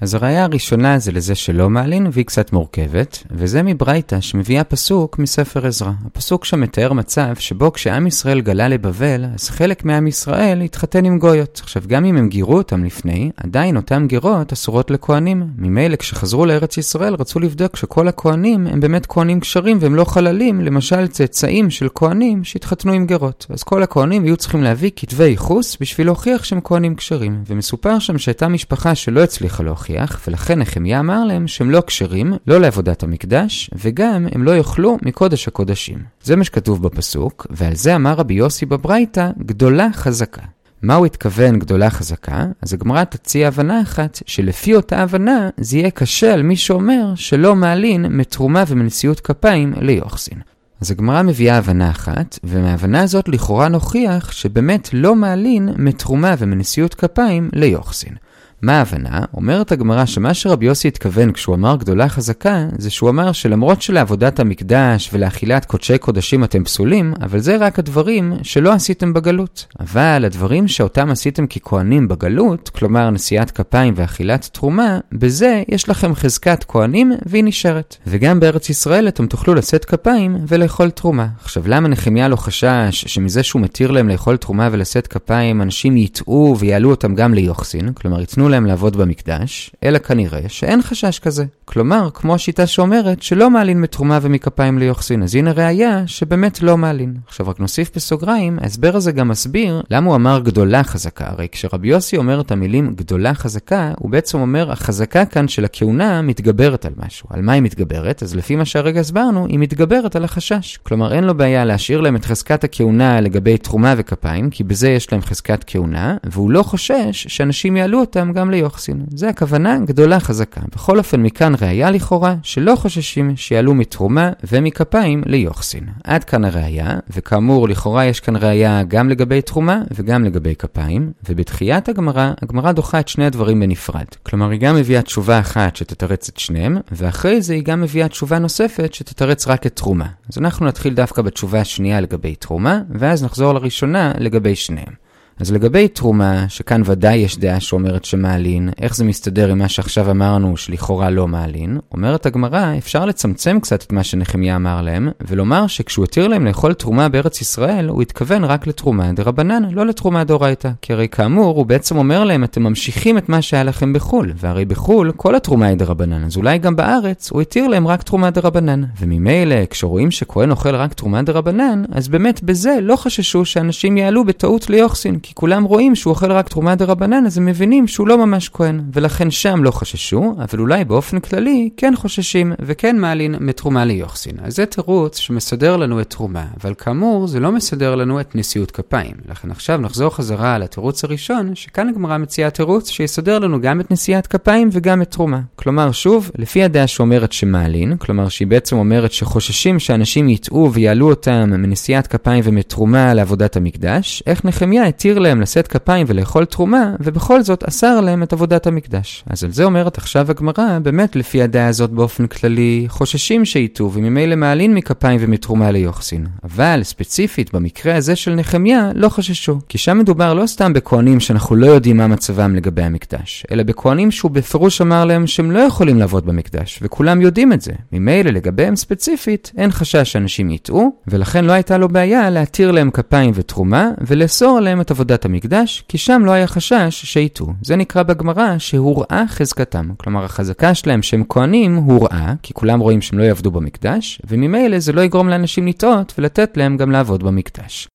אז 0.01 0.13
הראייה 0.13 0.43
הראשונה 0.43 0.99
זה 0.99 1.11
לזה 1.11 1.35
שלא 1.35 1.69
מעלין, 1.69 2.07
והיא 2.11 2.25
קצת 2.25 2.53
מורכבת, 2.53 3.23
וזה 3.31 3.63
מברייתא 3.63 4.21
שמביאה 4.21 4.63
פסוק 4.63 5.19
מספר 5.19 5.67
עזרא. 5.67 5.91
הפסוק 6.05 6.45
שם 6.45 6.61
מתאר 6.61 6.93
מצב 6.93 7.35
שבו 7.39 7.73
כשעם 7.73 8.07
ישראל 8.07 8.41
גלה 8.41 8.67
לבבל, 8.67 9.25
אז 9.33 9.49
חלק 9.49 9.85
מעם 9.85 10.07
ישראל 10.07 10.61
התחתן 10.61 11.05
עם 11.05 11.19
גויות. 11.19 11.61
עכשיו, 11.63 11.83
גם 11.87 12.05
אם 12.05 12.17
הם 12.17 12.29
גירו 12.29 12.57
אותם 12.57 12.83
לפני, 12.83 13.31
עדיין 13.37 13.77
אותם 13.77 14.05
גירות 14.07 14.53
אסורות 14.53 14.91
לכהנים. 14.91 15.47
ממילא 15.57 15.95
כשחזרו 15.95 16.45
לארץ 16.45 16.77
ישראל 16.77 17.13
רצו 17.13 17.39
לבדוק 17.39 17.75
שכל 17.75 18.07
הכהנים 18.07 18.67
הם 18.67 18.79
באמת 18.79 19.05
כהנים 19.05 19.39
כשרים 19.39 19.77
והם 19.81 19.95
לא 19.95 20.05
חללים, 20.05 20.61
למשל 20.61 21.07
צאצאים 21.07 21.69
של 21.69 21.87
כהנים 21.95 22.43
שהתחתנו 22.43 22.93
עם 22.93 23.05
גרות. 23.05 23.45
אז 23.49 23.63
כל 23.63 23.83
הכהנים 23.83 24.23
היו 24.23 24.37
צריכים 24.37 24.63
להביא 24.63 24.91
כתבי 24.95 25.23
ייחוס 25.23 25.77
בשביל 25.81 26.07
להוכיח 26.07 26.43
שהם 26.43 26.59
כהנים 26.63 26.95
כשרים. 26.95 27.43
ומסופר 27.47 27.99
שם 27.99 28.17
שהייתה 28.17 28.47
משפחה 28.47 28.95
שלא 28.95 29.23
הצליחה 29.23 29.63
להוכיח. 29.63 29.86
להוכיח, 29.89 30.21
ולכן 30.27 30.59
נחמיה 30.59 30.99
אמר 30.99 31.23
להם 31.25 31.47
שהם 31.47 31.71
לא 31.71 31.83
כשרים, 31.87 32.33
לא 32.47 32.59
לעבודת 32.59 33.03
המקדש, 33.03 33.69
וגם 33.75 34.27
הם 34.31 34.43
לא 34.43 34.57
יאכלו 34.57 34.97
מקודש 35.01 35.47
הקודשים. 35.47 35.97
זה 36.23 36.35
מה 36.35 36.43
שכתוב 36.43 36.83
בפסוק, 36.83 37.47
ועל 37.49 37.75
זה 37.75 37.95
אמר 37.95 38.13
רבי 38.13 38.33
יוסי 38.33 38.65
בברייתא, 38.65 39.29
גדולה 39.45 39.87
חזקה. 39.93 40.41
מה 40.81 40.95
הוא 40.95 41.05
התכוון 41.05 41.59
גדולה 41.59 41.89
חזקה? 41.89 42.45
אז 42.61 42.73
הגמרא 42.73 43.03
תציע 43.03 43.47
הבנה 43.47 43.81
אחת, 43.81 44.19
שלפי 44.25 44.75
אותה 44.75 44.97
הבנה 44.97 45.49
זה 45.57 45.77
יהיה 45.77 45.91
קשה 45.91 46.33
על 46.33 46.43
מי 46.43 46.55
שאומר 46.55 47.13
שלא 47.15 47.55
מעלין 47.55 48.05
מתרומה 48.05 48.63
ומנשיאות 48.67 49.19
כפיים 49.19 49.73
ליוחסין. 49.81 50.39
אז 50.81 50.91
הגמרא 50.91 51.21
מביאה 51.21 51.57
הבנה 51.57 51.89
אחת, 51.89 52.39
ומההבנה 52.43 53.01
הזאת 53.01 53.29
לכאורה 53.29 53.67
נוכיח 53.67 54.31
שבאמת 54.31 54.89
לא 54.93 55.15
מעלין 55.15 55.69
מתרומה 55.77 56.35
ומנשיאות 56.37 56.93
כפיים 56.93 57.49
ליוחסין. 57.53 58.13
מה 58.61 58.77
ההבנה? 58.77 59.25
אומרת 59.33 59.71
הגמרא 59.71 60.05
שמה 60.05 60.33
שרבי 60.33 60.65
יוסי 60.65 60.87
התכוון 60.87 61.31
כשהוא 61.31 61.55
אמר 61.55 61.75
גדולה 61.75 62.09
חזקה, 62.09 62.65
זה 62.77 62.89
שהוא 62.89 63.09
אמר 63.09 63.31
שלמרות 63.31 63.81
שלעבודת 63.81 64.39
המקדש 64.39 65.09
ולאכילת 65.13 65.65
קודשי 65.65 65.97
קודשים 65.97 66.43
אתם 66.43 66.63
פסולים, 66.63 67.13
אבל 67.21 67.39
זה 67.39 67.57
רק 67.57 67.79
הדברים 67.79 68.33
שלא 68.43 68.73
עשיתם 68.73 69.13
בגלות. 69.13 69.65
אבל 69.79 70.25
הדברים 70.25 70.67
שאותם 70.67 71.11
עשיתם 71.11 71.47
ככהנים 71.47 72.07
בגלות, 72.07 72.69
כלומר 72.69 73.09
נשיאת 73.09 73.51
כפיים 73.51 73.93
ואכילת 73.97 74.49
תרומה, 74.53 74.99
בזה 75.11 75.63
יש 75.67 75.89
לכם 75.89 76.15
חזקת 76.15 76.65
כהנים 76.67 77.11
והיא 77.25 77.43
נשארת. 77.43 77.97
וגם 78.07 78.39
בארץ 78.39 78.69
ישראל 78.69 79.07
אתם 79.07 79.27
תוכלו 79.27 79.53
לשאת 79.53 79.85
כפיים 79.85 80.37
ולאכול 80.47 80.89
תרומה. 80.89 81.27
עכשיו 81.43 81.63
למה 81.67 81.87
נחמיה 81.87 82.27
לא 82.27 82.35
חשש 82.35 82.89
שמזה 82.91 83.43
שהוא 83.43 83.61
מתיר 83.61 83.91
להם 83.91 84.09
לאכול 84.09 84.37
תרומה 84.37 84.69
ולשאת 84.71 85.07
כפיים, 85.07 85.61
אנשים 85.61 85.97
יטעו 85.97 86.55
ויעלו 86.59 86.89
אותם 86.89 87.15
גם 87.15 87.33
ליוחסין, 87.33 87.93
כלומר 87.93 88.21
ייתנו 88.47 88.55
להם 88.55 88.65
לעבוד 88.65 88.97
במקדש, 88.97 89.71
אלא 89.83 89.97
כנראה 89.97 90.41
שאין 90.47 90.81
חשש 90.81 91.19
כזה. 91.19 91.45
כלומר, 91.65 92.09
כמו 92.13 92.35
השיטה 92.35 92.67
שאומרת 92.67 93.21
שלא 93.21 93.49
מעלין 93.49 93.81
מתרומה 93.81 94.19
ומכפיים 94.21 94.79
ליוחסין. 94.79 95.23
אז 95.23 95.35
הנה 95.35 95.51
ראייה 95.51 96.03
שבאמת 96.05 96.61
לא 96.61 96.77
מעלין. 96.77 97.13
עכשיו 97.27 97.47
רק 97.47 97.59
נוסיף 97.59 97.91
בסוגריים, 97.95 98.57
ההסבר 98.61 98.95
הזה 98.95 99.11
גם 99.11 99.27
מסביר 99.27 99.81
למה 99.91 100.07
הוא 100.07 100.15
אמר 100.15 100.39
גדולה 100.39 100.83
חזקה. 100.83 101.25
הרי 101.27 101.47
כשרבי 101.51 101.87
יוסי 101.87 102.17
אומר 102.17 102.41
את 102.41 102.51
המילים 102.51 102.93
גדולה 102.95 103.33
חזקה, 103.33 103.91
הוא 103.99 104.09
בעצם 104.11 104.39
אומר 104.39 104.71
החזקה 104.71 105.25
כאן 105.25 105.47
של 105.47 105.65
הכהונה 105.65 106.21
מתגברת 106.21 106.85
על 106.85 106.93
משהו. 106.97 107.29
על 107.31 107.41
מה 107.41 107.51
היא 107.51 107.61
מתגברת? 107.61 108.23
אז 108.23 108.35
לפי 108.35 108.55
מה 108.55 108.65
שהרגע 108.65 108.99
הסברנו, 108.99 109.45
היא 109.45 109.59
מתגברת 109.59 110.15
על 110.15 110.23
החשש. 110.23 110.77
כלומר, 110.83 111.13
אין 111.13 111.23
לו 111.23 111.37
בעיה 111.37 111.65
להשאיר 111.65 112.01
להם 112.01 112.15
את 112.15 112.25
חזקת 112.25 112.63
הכהונה 112.63 113.21
לגבי 113.21 113.57
תרומה 113.57 113.93
וכפיים, 113.97 114.49
כי 114.49 114.63
בזה 114.63 114.89
יש 114.89 115.11
להם 115.11 115.21
חזקת 115.21 115.63
כהונה, 115.67 116.17
והוא 116.23 116.51
לא 116.51 116.63
חושש 116.63 117.27
שאנשים 117.27 117.77
יעלו 117.77 117.99
אותם 117.99 118.33
גם 118.37 118.51
ליוחסין. 118.51 119.05
זה 119.13 119.29
הכוונה 119.29 119.79
גדולה 119.85 120.19
חזקה. 120.19 120.61
בכל 120.75 120.97
אופן, 120.97 121.21
מכאן 121.21 121.53
ראיה 121.61 121.91
לכאורה 121.91 122.35
שלא 122.43 122.75
חוששים 122.75 123.37
שיעלו 123.37 123.73
מתרומה 123.73 124.31
ומכפיים 124.51 125.23
ליוחסין. 125.25 125.83
עד 126.03 126.23
כאן 126.23 126.45
הראיה, 126.45 126.99
וכאמור, 127.09 127.69
לכאורה 127.69 128.05
יש 128.05 128.19
כאן 128.19 128.35
ראיה 128.35 128.83
גם 128.83 129.09
לגבי 129.09 129.41
תרומה 129.41 129.81
וגם 129.91 130.23
לגבי 130.23 130.55
כפיים, 130.55 131.11
ובתחיית 131.29 131.89
הגמרא, 131.89 132.31
הגמרא 132.41 132.71
דוחה 132.71 132.99
את 132.99 133.07
שני 133.07 133.25
הדברים 133.25 133.59
בנפרד. 133.59 134.05
כלומר, 134.23 134.49
היא 134.49 134.59
גם 134.59 134.75
מביאה 134.75 135.01
תשובה 135.01 135.39
אחת 135.39 135.75
שתתרץ 135.75 136.29
את 136.29 136.37
שניהם, 136.37 136.77
ואחרי 136.91 137.41
זה 137.41 137.53
היא 137.53 137.63
גם 137.63 137.81
מביאה 137.81 138.07
תשובה 138.07 138.39
נוספת 138.39 138.93
שתתרץ 138.93 139.47
רק 139.47 139.65
את 139.65 139.75
תרומה. 139.75 140.07
אז 140.29 140.37
אנחנו 140.37 140.65
נתחיל 140.65 140.93
דווקא 140.93 141.21
בתשובה 141.21 141.61
השנייה 141.61 142.01
לגבי 142.01 142.35
תרומה, 142.35 142.81
ואז 142.99 143.23
נחזור 143.23 143.53
לראשונה 143.53 144.11
לגבי 144.17 144.55
שניהם. 144.55 145.06
אז 145.39 145.51
לגבי 145.51 145.87
תרומה, 145.87 146.45
שכאן 146.49 146.81
ודאי 146.85 147.15
יש 147.15 147.37
דעה 147.37 147.59
שאומרת 147.59 148.05
שמעלין, 148.05 148.69
איך 148.81 148.95
זה 148.95 149.03
מסתדר 149.03 149.51
עם 149.51 149.57
מה 149.57 149.69
שעכשיו 149.69 150.11
אמרנו 150.11 150.57
שלכאורה 150.57 151.09
לא 151.09 151.27
מעלין, 151.27 151.79
אומרת 151.91 152.25
הגמרא, 152.25 152.77
אפשר 152.77 153.05
לצמצם 153.05 153.59
קצת 153.59 153.83
את 153.83 153.91
מה 153.91 154.03
שנחמיה 154.03 154.55
אמר 154.55 154.81
להם, 154.81 155.09
ולומר 155.27 155.67
שכשהוא 155.67 156.05
התיר 156.05 156.27
להם 156.27 156.45
לאכול 156.45 156.73
תרומה 156.73 157.09
בארץ 157.09 157.41
ישראל, 157.41 157.89
הוא 157.89 158.01
התכוון 158.01 158.43
רק 158.43 158.67
לתרומה 158.67 159.13
דרבנן, 159.13 159.63
לא 159.71 159.85
לתרומה 159.85 160.23
דאורייתא. 160.23 160.69
כי 160.81 160.93
הרי 160.93 161.07
כאמור, 161.07 161.57
הוא 161.57 161.65
בעצם 161.65 161.97
אומר 161.97 162.23
להם, 162.23 162.43
אתם 162.43 162.63
ממשיכים 162.63 163.17
את 163.17 163.29
מה 163.29 163.41
שהיה 163.41 163.63
לכם 163.63 163.93
בחו"ל, 163.93 164.33
והרי 164.35 164.65
בחו"ל 164.65 165.11
כל 165.11 165.35
התרומה 165.35 165.65
היא 165.67 165.77
דרבנן, 165.77 166.23
אז 166.23 166.37
אולי 166.37 166.57
גם 166.57 166.75
בארץ 166.75 167.31
הוא 167.31 167.41
התיר 167.41 167.67
להם 167.67 167.87
רק 167.87 168.03
תרומה 168.03 168.29
דרבנן. 168.29 168.83
וממילא, 168.99 169.65
כשרואים 169.69 170.11
שכהן 170.11 170.51
אוכל 170.51 170.75
רק 170.75 170.93
תרומה 170.93 171.21
דרבנן, 171.21 171.83
אז 171.91 172.07
באמת 172.07 172.43
בזה 172.43 172.77
לא 172.81 172.95
חששו 172.95 173.45
שאנשים 173.45 173.97
יעלו 173.97 174.23
בטעות 174.25 174.69
ליוחסין, 174.69 175.19
כי 175.27 175.33
כולם 175.35 175.63
רואים 175.63 175.95
שהוא 175.95 176.11
אוכל 176.11 176.31
רק 176.31 176.49
תרומה 176.49 176.75
דה 176.75 176.85
רבנן, 176.85 177.25
אז 177.25 177.37
הם 177.37 177.45
מבינים 177.45 177.87
שהוא 177.87 178.07
לא 178.07 178.25
ממש 178.25 178.49
כהן. 178.49 178.81
ולכן 178.93 179.31
שם 179.31 179.63
לא 179.63 179.71
חששו, 179.71 180.35
אבל 180.43 180.59
אולי 180.59 180.85
באופן 180.85 181.19
כללי 181.19 181.69
כן 181.77 181.93
חוששים, 181.95 182.53
וכן 182.59 182.97
מעלין 182.97 183.35
מתרומה 183.39 183.85
ליוחסין. 183.85 184.35
אז 184.43 184.55
זה 184.55 184.65
תירוץ 184.65 185.17
שמסדר 185.17 185.77
לנו 185.77 186.01
את 186.01 186.09
תרומה, 186.09 186.45
אבל 186.61 186.73
כאמור 186.73 187.27
זה 187.27 187.39
לא 187.39 187.51
מסדר 187.51 187.95
לנו 187.95 188.19
את 188.19 188.35
נשיאות 188.35 188.71
כפיים. 188.71 189.15
לכן 189.29 189.51
עכשיו 189.51 189.77
נחזור 189.77 190.15
חזרה 190.15 190.55
על 190.55 190.63
התירוץ 190.63 191.03
הראשון, 191.03 191.55
שכאן 191.55 191.89
הגמרא 191.89 192.17
מציעה 192.17 192.49
תירוץ 192.49 192.89
שיסדר 192.89 193.39
לנו 193.39 193.61
גם 193.61 193.79
את 193.79 193.91
נשיאת 193.91 194.27
כפיים 194.27 194.69
וגם 194.71 195.01
את 195.01 195.11
תרומה. 195.11 195.39
כלומר, 195.55 195.91
שוב, 195.91 196.31
לפי 196.37 196.63
הדעה 196.63 196.87
שאומרת 196.87 197.31
שמעלין, 197.31 197.97
כלומר 197.97 198.29
שהיא 198.29 198.47
בעצם 198.47 198.75
אומרת 198.75 199.11
שחוששים 199.11 199.79
שאנשים 199.79 200.29
יטעו 200.29 200.73
ויעלו 200.73 201.09
אותם 201.09 201.49
מנשיאת 201.49 202.07
כפיים 202.07 202.43
ומתרומה 202.43 203.13
לעבודת 203.13 203.55
המקדש, 203.55 204.23
איך 204.27 204.45
נחמיה 204.45 204.83
התיר 204.83 205.16
התיר 205.17 205.29
להם 205.29 205.41
לשאת 205.41 205.67
כפיים 205.67 206.05
ולאכול 206.09 206.45
תרומה, 206.45 206.95
ובכל 206.99 207.41
זאת 207.41 207.63
אסר 207.63 207.87
עליהם 207.87 208.23
את 208.23 208.33
עבודת 208.33 208.67
המקדש. 208.67 209.23
אז 209.29 209.43
על 209.43 209.51
זה 209.51 209.63
אומרת 209.63 209.97
עכשיו 209.97 210.31
הגמרא, 210.31 210.79
באמת 210.83 211.15
לפי 211.15 211.41
הדעה 211.41 211.67
הזאת 211.67 211.89
באופן 211.89 212.27
כללי, 212.27 212.85
חוששים 212.87 213.45
שייטו, 213.45 213.91
וממילא 213.93 214.35
מעלין 214.35 214.73
מכפיים 214.73 215.19
ומתרומה 215.23 215.71
ליוחסין. 215.71 216.27
אבל 216.43 216.79
ספציפית 216.83 217.53
במקרה 217.53 217.95
הזה 217.95 218.15
של 218.15 218.35
נחמיה, 218.35 218.91
לא 218.95 219.09
חששו. 219.09 219.59
כי 219.69 219.77
שם 219.77 219.97
מדובר 219.97 220.33
לא 220.33 220.47
סתם 220.47 220.73
בכהנים 220.73 221.19
שאנחנו 221.19 221.55
לא 221.55 221.65
יודעים 221.65 221.97
מה 221.97 222.07
מצבם 222.07 222.55
לגבי 222.55 222.83
המקדש, 222.83 223.45
אלא 223.51 223.63
בכהנים 223.63 224.11
שהוא 224.11 224.31
בפירוש 224.31 224.81
אמר 224.81 225.05
להם 225.05 225.27
שהם 225.27 225.51
לא 225.51 225.59
יכולים 225.59 225.97
לעבוד 225.97 226.25
במקדש, 226.25 226.79
וכולם 226.81 227.21
יודעים 227.21 227.53
את 227.53 227.61
זה. 227.61 227.71
ממילא 227.91 228.31
לגביהם 228.31 228.75
ספציפית, 228.75 229.51
אין 229.57 229.71
חשש 229.71 230.11
שאנשים 230.11 230.49
יטעו, 230.49 230.91
ולכן 231.07 231.45
לא 231.45 231.51
הייתה 231.51 231.77
לו 231.77 231.87
בעיה 231.87 232.29
להתיר 232.29 232.71
להם 232.71 232.91
כפיים 232.91 233.31
ותרומה, 233.33 233.89
ולאסור 234.07 234.57
עליהם 234.57 234.81
את 234.81 234.91
עבודת 234.91 235.06
המקדש, 235.25 235.83
כי 235.87 235.97
שם 235.97 236.21
לא 236.25 236.31
היה 236.31 236.47
חשש 236.47 237.05
שיטעו. 237.05 237.47
זה 237.61 237.75
נקרא 237.75 238.03
בגמרא 238.03 238.57
שהוראה 238.57 239.23
חזקתם. 239.27 239.89
כלומר, 239.97 240.25
החזקה 240.25 240.73
שלהם 240.73 241.01
שהם 241.01 241.23
כהנים 241.29 241.75
הוראה, 241.75 242.33
כי 242.43 242.53
כולם 242.53 242.79
רואים 242.79 243.01
שהם 243.01 243.19
לא 243.19 243.23
יעבדו 243.23 243.51
במקדש, 243.51 244.21
וממילא 244.27 244.79
זה 244.79 244.93
לא 244.93 245.01
יגרום 245.01 245.29
לאנשים 245.29 245.67
לטעות 245.67 246.13
ולתת 246.17 246.57
להם 246.57 246.77
גם 246.77 246.91
לעבוד 246.91 247.23
במקדש. 247.23 247.87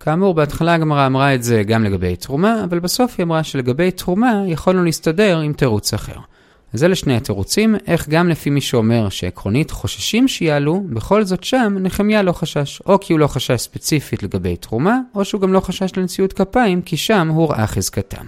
כאמור, 0.00 0.34
בהתחלה 0.34 0.74
הגמרא 0.74 1.06
אמרה 1.06 1.34
את 1.34 1.42
זה 1.42 1.62
גם 1.62 1.84
לגבי 1.84 2.16
תרומה, 2.16 2.64
אבל 2.64 2.78
בסוף 2.78 3.14
היא 3.18 3.24
אמרה 3.24 3.42
שלגבי 3.42 3.90
תרומה 3.90 4.42
יכולנו 4.46 4.84
להסתדר 4.84 5.38
עם 5.38 5.52
תירוץ 5.52 5.94
אחר. 5.94 6.16
אז 6.72 6.84
אלה 6.84 6.94
שני 6.94 7.16
התירוצים, 7.16 7.76
איך 7.86 8.08
גם 8.08 8.28
לפי 8.28 8.50
מי 8.50 8.60
שאומר 8.60 9.08
שעקרונית 9.08 9.70
חוששים 9.70 10.28
שיעלו, 10.28 10.82
בכל 10.90 11.24
זאת 11.24 11.44
שם 11.44 11.76
נחמיה 11.80 12.22
לא 12.22 12.32
חשש. 12.32 12.82
או 12.86 13.00
כי 13.00 13.12
הוא 13.12 13.20
לא 13.20 13.26
חשש 13.26 13.60
ספציפית 13.60 14.22
לגבי 14.22 14.56
תרומה, 14.56 14.98
או 15.14 15.24
שהוא 15.24 15.40
גם 15.40 15.52
לא 15.52 15.60
חשש 15.60 15.90
לנשיאות 15.96 16.32
כפיים, 16.32 16.82
כי 16.82 16.96
שם 16.96 17.28
הוא 17.28 17.50
ראה 17.50 17.66
חזקתם. 17.66 18.24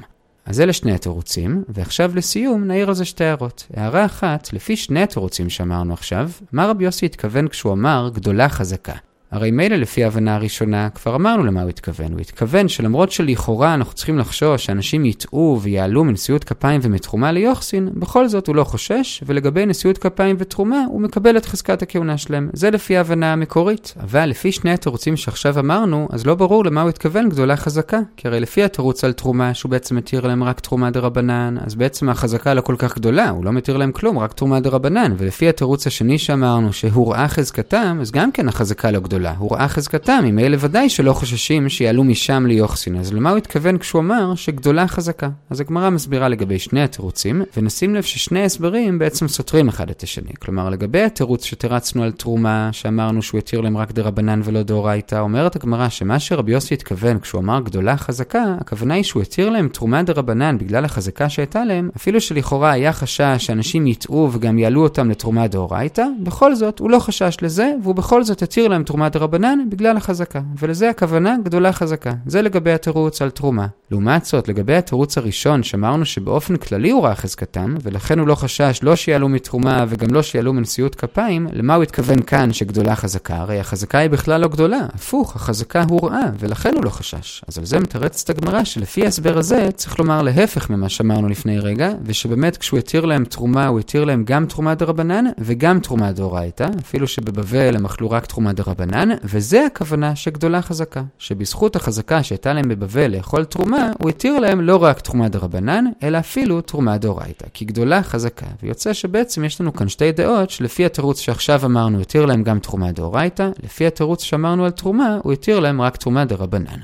אז 0.46 0.60
אלה 0.60 0.72
שני 0.72 0.94
התירוצים, 0.94 1.64
ועכשיו 1.68 2.12
לסיום 2.14 2.64
נעיר 2.64 2.88
על 2.88 2.94
זה 2.94 3.04
שתי 3.04 3.24
הערות. 3.24 3.66
הערה 3.76 4.04
אחת, 4.04 4.52
לפי 4.52 4.76
שני 4.76 5.02
התירוצים 5.02 5.50
שאמרנו 5.50 5.92
עכשיו, 5.92 6.30
מה 6.52 6.66
רבי 6.66 6.84
יוסי 6.84 7.06
התכוון 7.06 7.48
כשהוא 7.48 7.72
אמר 7.72 8.10
גדולה 8.14 8.48
חזקה? 8.48 8.94
הרי 9.30 9.50
מילא 9.50 9.76
לפי 9.76 10.04
ההבנה 10.04 10.34
הראשונה, 10.34 10.88
כבר 10.90 11.14
אמרנו 11.14 11.44
למה 11.44 11.62
הוא 11.62 11.68
התכוון. 11.68 12.12
הוא 12.12 12.20
התכוון 12.20 12.68
שלמרות 12.68 13.12
שלכאורה 13.12 13.74
אנחנו 13.74 13.94
צריכים 13.94 14.18
לחשוש 14.18 14.64
שאנשים 14.64 15.04
יטעו 15.04 15.58
ויעלו 15.62 16.04
מנשיאות 16.04 16.44
כפיים 16.44 16.80
ומתרומה 16.84 17.32
ליוחסין, 17.32 17.88
בכל 17.94 18.28
זאת 18.28 18.46
הוא 18.46 18.56
לא 18.56 18.64
חושש, 18.64 19.22
ולגבי 19.26 19.66
נשיאות 19.66 19.98
כפיים 19.98 20.36
ותרומה, 20.38 20.84
הוא 20.88 21.00
מקבל 21.00 21.36
את 21.36 21.46
חזקת 21.46 21.82
הכהונה 21.82 22.18
שלהם. 22.18 22.50
זה 22.52 22.70
לפי 22.70 22.96
ההבנה 22.96 23.32
המקורית. 23.32 23.94
אבל 24.00 24.26
לפי 24.26 24.52
שני 24.52 24.72
התירוצים 24.72 25.16
שעכשיו 25.16 25.58
אמרנו, 25.58 26.08
אז 26.12 26.26
לא 26.26 26.34
ברור 26.34 26.64
למה 26.64 26.82
הוא 26.82 26.88
התכוון 26.88 27.28
גדולה 27.28 27.56
חזקה. 27.56 28.00
כי 28.16 28.28
הרי 28.28 28.40
לפי 28.40 28.64
התירוץ 28.64 29.04
על 29.04 29.12
תרומה, 29.12 29.54
שהוא 29.54 29.70
בעצם 29.70 29.96
מתיר 29.96 30.26
להם 30.26 30.44
רק 30.44 30.60
תרומה 30.60 30.90
דה 30.90 31.00
רבנן, 31.00 31.56
אז 31.66 31.74
בעצם 31.74 32.08
החזקה 32.08 32.54
לא 32.54 32.60
כל 32.60 32.74
כך 32.78 32.96
גדולה, 32.96 33.30
הוא 33.30 33.44
לא 33.44 33.52
מתיר 33.52 33.76
להם 33.76 33.92
כלום, 33.92 34.18
רק 34.18 34.32
תרומה 34.32 34.60
דה 34.60 34.70
רבנן. 34.70 35.14
ולפי 35.18 35.48
התירוץ 35.48 35.86
השני 35.86 36.18
שאמרנו, 36.18 36.72
שהוראה 36.72 37.28
חזקתם, 37.28 37.98
אז 38.00 38.10
גם 38.10 38.32
כן 38.32 38.48
החזקה 38.48 38.90
לא 38.90 39.00
גדולה. 39.00 39.19
גדולה. 39.20 39.34
הוא 39.38 39.52
ראה 39.52 39.68
חזקתם, 39.68 40.20
ממילא 40.24 40.56
ודאי 40.60 40.88
שלא 40.88 41.12
חוששים 41.12 41.68
שיעלו 41.68 42.04
משם 42.04 42.46
ליוחסין. 42.46 42.96
אז 42.96 43.12
למה 43.12 43.30
הוא 43.30 43.38
התכוון 43.38 43.78
כשהוא 43.78 44.00
אמר 44.00 44.34
שגדולה 44.34 44.88
חזקה? 44.88 45.28
אז 45.50 45.60
הגמרא 45.60 45.90
מסבירה 45.90 46.28
לגבי 46.28 46.58
שני 46.58 46.82
התירוצים, 46.82 47.42
ונשים 47.56 47.94
לב 47.94 48.02
ששני 48.02 48.44
הסברים 48.44 48.98
בעצם 48.98 49.28
סותרים 49.28 49.68
אחד 49.68 49.90
את 49.90 50.02
השני. 50.02 50.30
כלומר, 50.38 50.70
לגבי 50.70 51.02
התירוץ 51.02 51.44
שתרצנו 51.44 52.02
על 52.02 52.12
תרומה, 52.12 52.68
שאמרנו 52.72 53.22
שהוא 53.22 53.38
יתיר 53.38 53.60
להם 53.60 53.76
רק 53.76 53.92
דרבנן 53.92 54.40
ולא 54.44 54.62
דאורייתא, 54.62 55.20
אומרת 55.20 55.56
הגמרא 55.56 55.88
שמה 55.88 56.18
שרבי 56.18 56.52
יוסי 56.52 56.74
התכוון 56.74 57.18
כשהוא 57.18 57.40
אמר 57.40 57.60
גדולה 57.60 57.96
חזקה, 57.96 58.44
הכוונה 58.60 58.94
היא 58.94 59.04
שהוא 59.04 59.22
יתיר 59.22 59.50
להם 59.50 59.68
תרומה 59.68 60.02
דרבנן 60.02 60.58
בגלל 60.58 60.84
החזקה 60.84 61.28
שהייתה 61.28 61.64
להם, 61.64 61.90
אפילו 61.96 62.20
שלכאורה 62.20 62.70
היה 62.70 62.92
חשש 62.92 63.36
שאנשים 63.38 63.86
יטעו 63.86 64.28
וגם 64.32 64.58
יעלו 64.58 64.82
אותם 64.82 65.10
לתרומה 65.10 65.48
דאורייתא, 65.48 66.04
בכל 66.22 66.54
זאת 66.54 66.78
הוא 66.78 66.90
לא 66.90 66.98
חשש 66.98 67.36
לזה, 67.42 67.72
והוא 67.82 67.94
בכל 67.94 68.24
זאת 68.24 68.42
יתיר 68.42 68.68
להם 68.68 68.84
תרומה 68.84 69.09
דרבנן 69.10 69.58
בגלל 69.68 69.96
החזקה, 69.96 70.40
ולזה 70.58 70.90
הכוונה 70.90 71.36
גדולה 71.44 71.72
חזקה. 71.72 72.12
זה 72.26 72.42
לגבי 72.42 72.72
התירוץ 72.72 73.22
על 73.22 73.30
תרומה. 73.30 73.66
לעומת 73.90 74.24
זאת, 74.24 74.48
לגבי 74.48 74.74
התירוץ 74.74 75.18
הראשון, 75.18 75.62
שאמרנו 75.62 76.04
שבאופן 76.04 76.56
כללי 76.56 76.90
הוא 76.90 77.02
ראה 77.04 77.14
חזקתם, 77.14 77.74
ולכן 77.82 78.18
הוא 78.18 78.28
לא 78.28 78.34
חשש 78.34 78.80
לא 78.82 78.96
שיעלו 78.96 79.28
מתרומה 79.28 79.84
וגם 79.88 80.14
לא 80.14 80.22
שיעלו 80.22 80.52
מנשיאות 80.52 80.94
כפיים, 80.94 81.46
למה 81.52 81.74
הוא 81.74 81.82
התכוון 81.82 82.22
כאן 82.22 82.52
שגדולה 82.52 82.96
חזקה? 82.96 83.36
הרי 83.36 83.60
החזקה 83.60 83.98
היא 83.98 84.10
בכלל 84.10 84.40
לא 84.40 84.48
גדולה, 84.48 84.80
הפוך, 84.94 85.36
החזקה 85.36 85.82
הוראה, 85.88 86.30
ולכן 86.38 86.74
הוא 86.74 86.84
לא 86.84 86.90
חשש. 86.90 87.42
אז 87.48 87.58
על 87.58 87.64
זה 87.64 87.80
מתרצת 87.80 88.30
הגמרא 88.30 88.64
שלפי 88.64 89.04
ההסבר 89.04 89.38
הזה 89.38 89.68
צריך 89.74 89.98
לומר 89.98 90.22
להפך 90.22 90.70
ממה 90.70 90.88
שאמרנו 90.88 91.28
לפני 91.28 91.58
רגע, 91.58 91.92
ושבאמת 92.04 92.56
כשהוא 92.56 92.78
התיר 92.78 93.04
להם 93.04 93.24
תרומה, 93.24 93.66
הוא 93.66 93.80
התיר 93.80 94.04
להם 94.04 94.24
גם 94.24 94.46
תרומה 94.46 94.74
דרבנן 94.74 95.24
וגם 95.38 95.80
תרומה 95.80 96.12
דאורייתא, 96.12 96.68
אפילו 96.80 97.06
שבבבל 97.06 97.76
הם 97.76 97.84
אכלו 97.86 98.10
רק 98.10 98.26
תרומה 98.26 98.52
דרבנן. 98.52 98.99
כאן, 99.00 99.08
וזה 99.24 99.66
הכוונה 99.66 100.16
שגדולה 100.16 100.62
חזקה. 100.62 101.02
שבזכות 101.18 101.76
החזקה 101.76 102.22
שהייתה 102.22 102.52
להם 102.52 102.68
בבבל 102.68 103.16
לאכול 103.16 103.44
תרומה, 103.44 103.90
הוא 103.98 104.08
התיר 104.08 104.38
להם 104.38 104.60
לא 104.60 104.82
רק 104.82 105.00
תרומה 105.00 105.28
דרבנן, 105.28 105.84
אלא 106.02 106.18
אפילו 106.18 106.60
תרומה 106.60 106.98
דאורייתא. 106.98 107.46
כי 107.54 107.64
גדולה 107.64 108.02
חזקה. 108.02 108.46
ויוצא 108.62 108.92
שבעצם 108.92 109.44
יש 109.44 109.60
לנו 109.60 109.72
כאן 109.72 109.88
שתי 109.88 110.12
דעות, 110.12 110.50
שלפי 110.50 110.84
התירוץ 110.84 111.20
שעכשיו 111.20 111.64
אמרנו, 111.64 112.00
התיר 112.00 112.26
להם 112.26 112.42
גם 112.42 112.58
תרומה 112.58 112.92
דאורייתא, 112.92 113.50
לפי 113.62 113.86
התירוץ 113.86 114.22
שאמרנו 114.22 114.64
על 114.64 114.70
תרומה, 114.70 115.18
הוא 115.22 115.32
התיר 115.32 115.60
להם 115.60 115.80
רק 115.80 115.96
תרומה 115.96 116.24
דרבנן. 116.24 116.80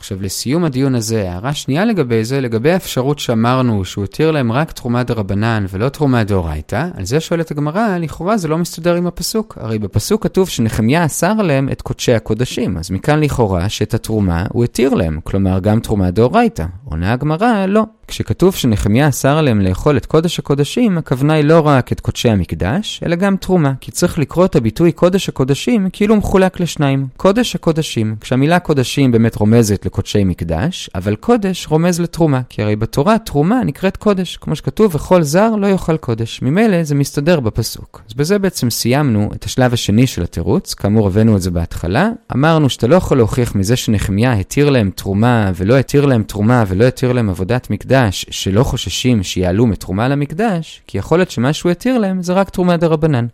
עכשיו, 0.00 0.22
לסיום 0.22 0.64
הדיון 0.64 0.94
הזה, 0.94 1.30
הערה 1.30 1.54
שנייה 1.54 1.84
לגבי 1.84 2.24
זה, 2.24 2.40
לגבי 2.40 2.72
האפשרות 2.72 3.18
שאמרנו 3.18 3.84
שהוא 3.84 4.04
התיר 4.04 4.30
להם 4.30 4.52
רק 4.52 4.72
תרומה 4.72 5.02
דרבנן 5.02 5.66
ולא 5.70 5.88
תרומה 5.88 6.24
דאורייתא, 6.24 6.88
על 6.96 7.04
זה 7.04 7.20
שואלת 7.20 7.50
הגמרא, 7.50 7.98
לכאורה 7.98 8.36
זה 8.36 8.48
לא 8.48 8.58
מסתדר 8.58 8.94
עם 8.94 9.06
הפסוק. 9.06 9.58
הרי 9.60 9.78
בפסוק 9.78 10.22
כתוב 10.22 10.48
שנחמיה 10.48 11.04
אסר 11.04 11.32
עליהם 11.38 11.68
את 11.72 11.82
קודשי 11.82 12.12
הקודשים, 12.12 12.78
אז 12.78 12.90
מכאן 12.90 13.20
לכאורה 13.20 13.68
שאת 13.68 13.94
התרומה 13.94 14.46
הוא 14.52 14.64
התיר 14.64 14.94
להם, 14.94 15.20
כלומר 15.24 15.58
גם 15.58 15.80
תרומה 15.80 16.10
דאורייתא. 16.10 16.64
עונה 16.84 17.12
הגמרא, 17.12 17.66
לא. 17.66 17.84
כשכתוב 18.10 18.54
שנחמיה 18.54 19.08
אסר 19.08 19.38
עליהם 19.38 19.60
לאכול 19.60 19.96
את 19.96 20.06
קודש 20.06 20.38
הקודשים, 20.38 20.98
הכוונה 20.98 21.32
היא 21.32 21.44
לא 21.44 21.66
רק 21.66 21.92
את 21.92 22.00
קודשי 22.00 22.28
המקדש, 22.28 23.00
אלא 23.06 23.16
גם 23.16 23.36
תרומה, 23.36 23.72
כי 23.80 23.90
צריך 23.90 24.18
לקרוא 24.18 24.44
את 24.44 24.56
הביטוי 24.56 24.92
קודש 24.92 25.28
הקודשים 25.28 25.88
כאילו 25.92 26.16
מחולק 26.16 26.60
לשניים. 26.60 27.06
קודש 27.16 27.54
הקודשים, 27.54 28.16
כשהמילה 28.20 28.58
קודשים 28.58 29.12
באמת 29.12 29.34
רומזת 29.34 29.86
לקודשי 29.86 30.24
מקדש, 30.24 30.90
אבל 30.94 31.16
קודש 31.16 31.66
רומז 31.66 32.00
לתרומה, 32.00 32.40
כי 32.48 32.62
הרי 32.62 32.76
בתורה 32.76 33.18
תרומה 33.18 33.64
נקראת 33.64 33.96
קודש, 33.96 34.36
כמו 34.36 34.56
שכתוב, 34.56 34.94
וכל 34.94 35.22
זר 35.22 35.50
לא 35.56 35.66
יאכל 35.66 35.96
קודש. 35.96 36.42
ממילא 36.42 36.84
זה 36.84 36.94
מסתדר 36.94 37.40
בפסוק. 37.40 38.02
אז 38.08 38.14
בזה 38.14 38.38
בעצם 38.38 38.70
סיימנו 38.70 39.30
את 39.34 39.44
השלב 39.44 39.72
השני 39.72 40.06
של 40.06 40.22
התירוץ, 40.22 40.74
כאמור 40.74 41.06
הבאנו 41.06 41.36
את 41.36 41.42
זה 41.42 41.50
בהתחלה. 41.50 42.10
אמרנו 42.32 42.70
שאתה 42.70 42.86
לא 42.86 42.96
יכול 42.96 43.16
להוכיח 43.16 43.54
מזה 43.54 43.76
שנחמיה 43.76 44.32
התיר 44.32 44.70
להם 44.70 44.90
תרומה 44.94 45.50
ולא 45.54 45.78
התיר 45.78 46.06
להם 46.06 46.22
תרומה 46.22 46.64
ולא 46.68 46.84
התיר 46.84 47.12
להם 47.12 47.30
עבודת 47.30 47.70
מקדש. 47.70 47.99
המקדש 48.00 48.26
שלא 48.30 48.64
חוששים 48.64 49.22
שיעלו 49.22 49.66
מתרומה 49.66 50.08
למקדש, 50.08 50.82
כי 50.86 50.98
יכול 50.98 51.18
להיות 51.18 51.30
שמה 51.30 51.52
שהוא 51.52 51.72
יתיר 51.72 51.98
להם 51.98 52.22
זה 52.22 52.32
רק 52.32 52.50
תרומה 52.50 52.76
דרבנן. 52.76 53.26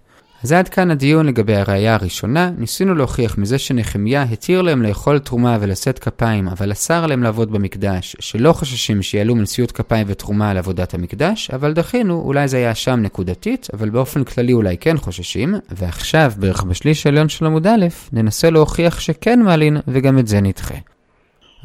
אז 0.45 0.53
עד 0.53 0.69
כאן 0.69 0.91
הדיון 0.91 1.27
לגבי 1.27 1.55
הראייה 1.55 1.95
הראשונה, 1.95 2.51
ניסינו 2.59 2.95
להוכיח 2.95 3.39
מזה 3.39 3.59
שנחמיה 3.59 4.23
התיר 4.23 4.63
להם 4.63 4.83
לאכול 4.83 5.19
תרומה 5.19 5.59
ולשאת 5.61 5.99
כפיים, 5.99 6.49
אבל 6.49 6.73
אסר 6.73 7.05
עליהם 7.05 7.23
לעבוד 7.23 7.53
במקדש, 7.53 8.17
שלא 8.21 8.53
חוששים 8.53 9.03
שיעלו 9.03 9.35
מנשיאות 9.35 9.73
כפיים 9.73 10.07
ותרומה 10.11 10.51
על 10.51 10.57
עבודת 10.57 10.95
המקדש, 10.95 11.51
אבל 11.51 11.73
דחינו, 11.73 12.23
אולי 12.25 12.49
זה 12.49 12.57
היה 12.57 12.75
שם 12.75 13.01
נקודתית, 13.03 13.69
אבל 13.73 13.91
באופן 13.91 14.25
כללי 14.25 14.53
אולי 14.53 14.77
כן 14.77 14.97
חוששים, 14.97 15.55
ועכשיו, 15.71 16.33
בערך 16.37 16.63
בשליש 16.63 17.07
העליון 17.07 17.29
של 17.29 17.47
עמוד 17.47 17.67
א', 17.67 17.87
ננסה 18.13 18.51
להוכיח 18.51 19.01
שכן 19.01 19.43
מעלין, 19.43 19.77
וגם 19.89 20.19
את 20.19 20.27
זה 20.27 20.41
נדחה. 20.41 20.96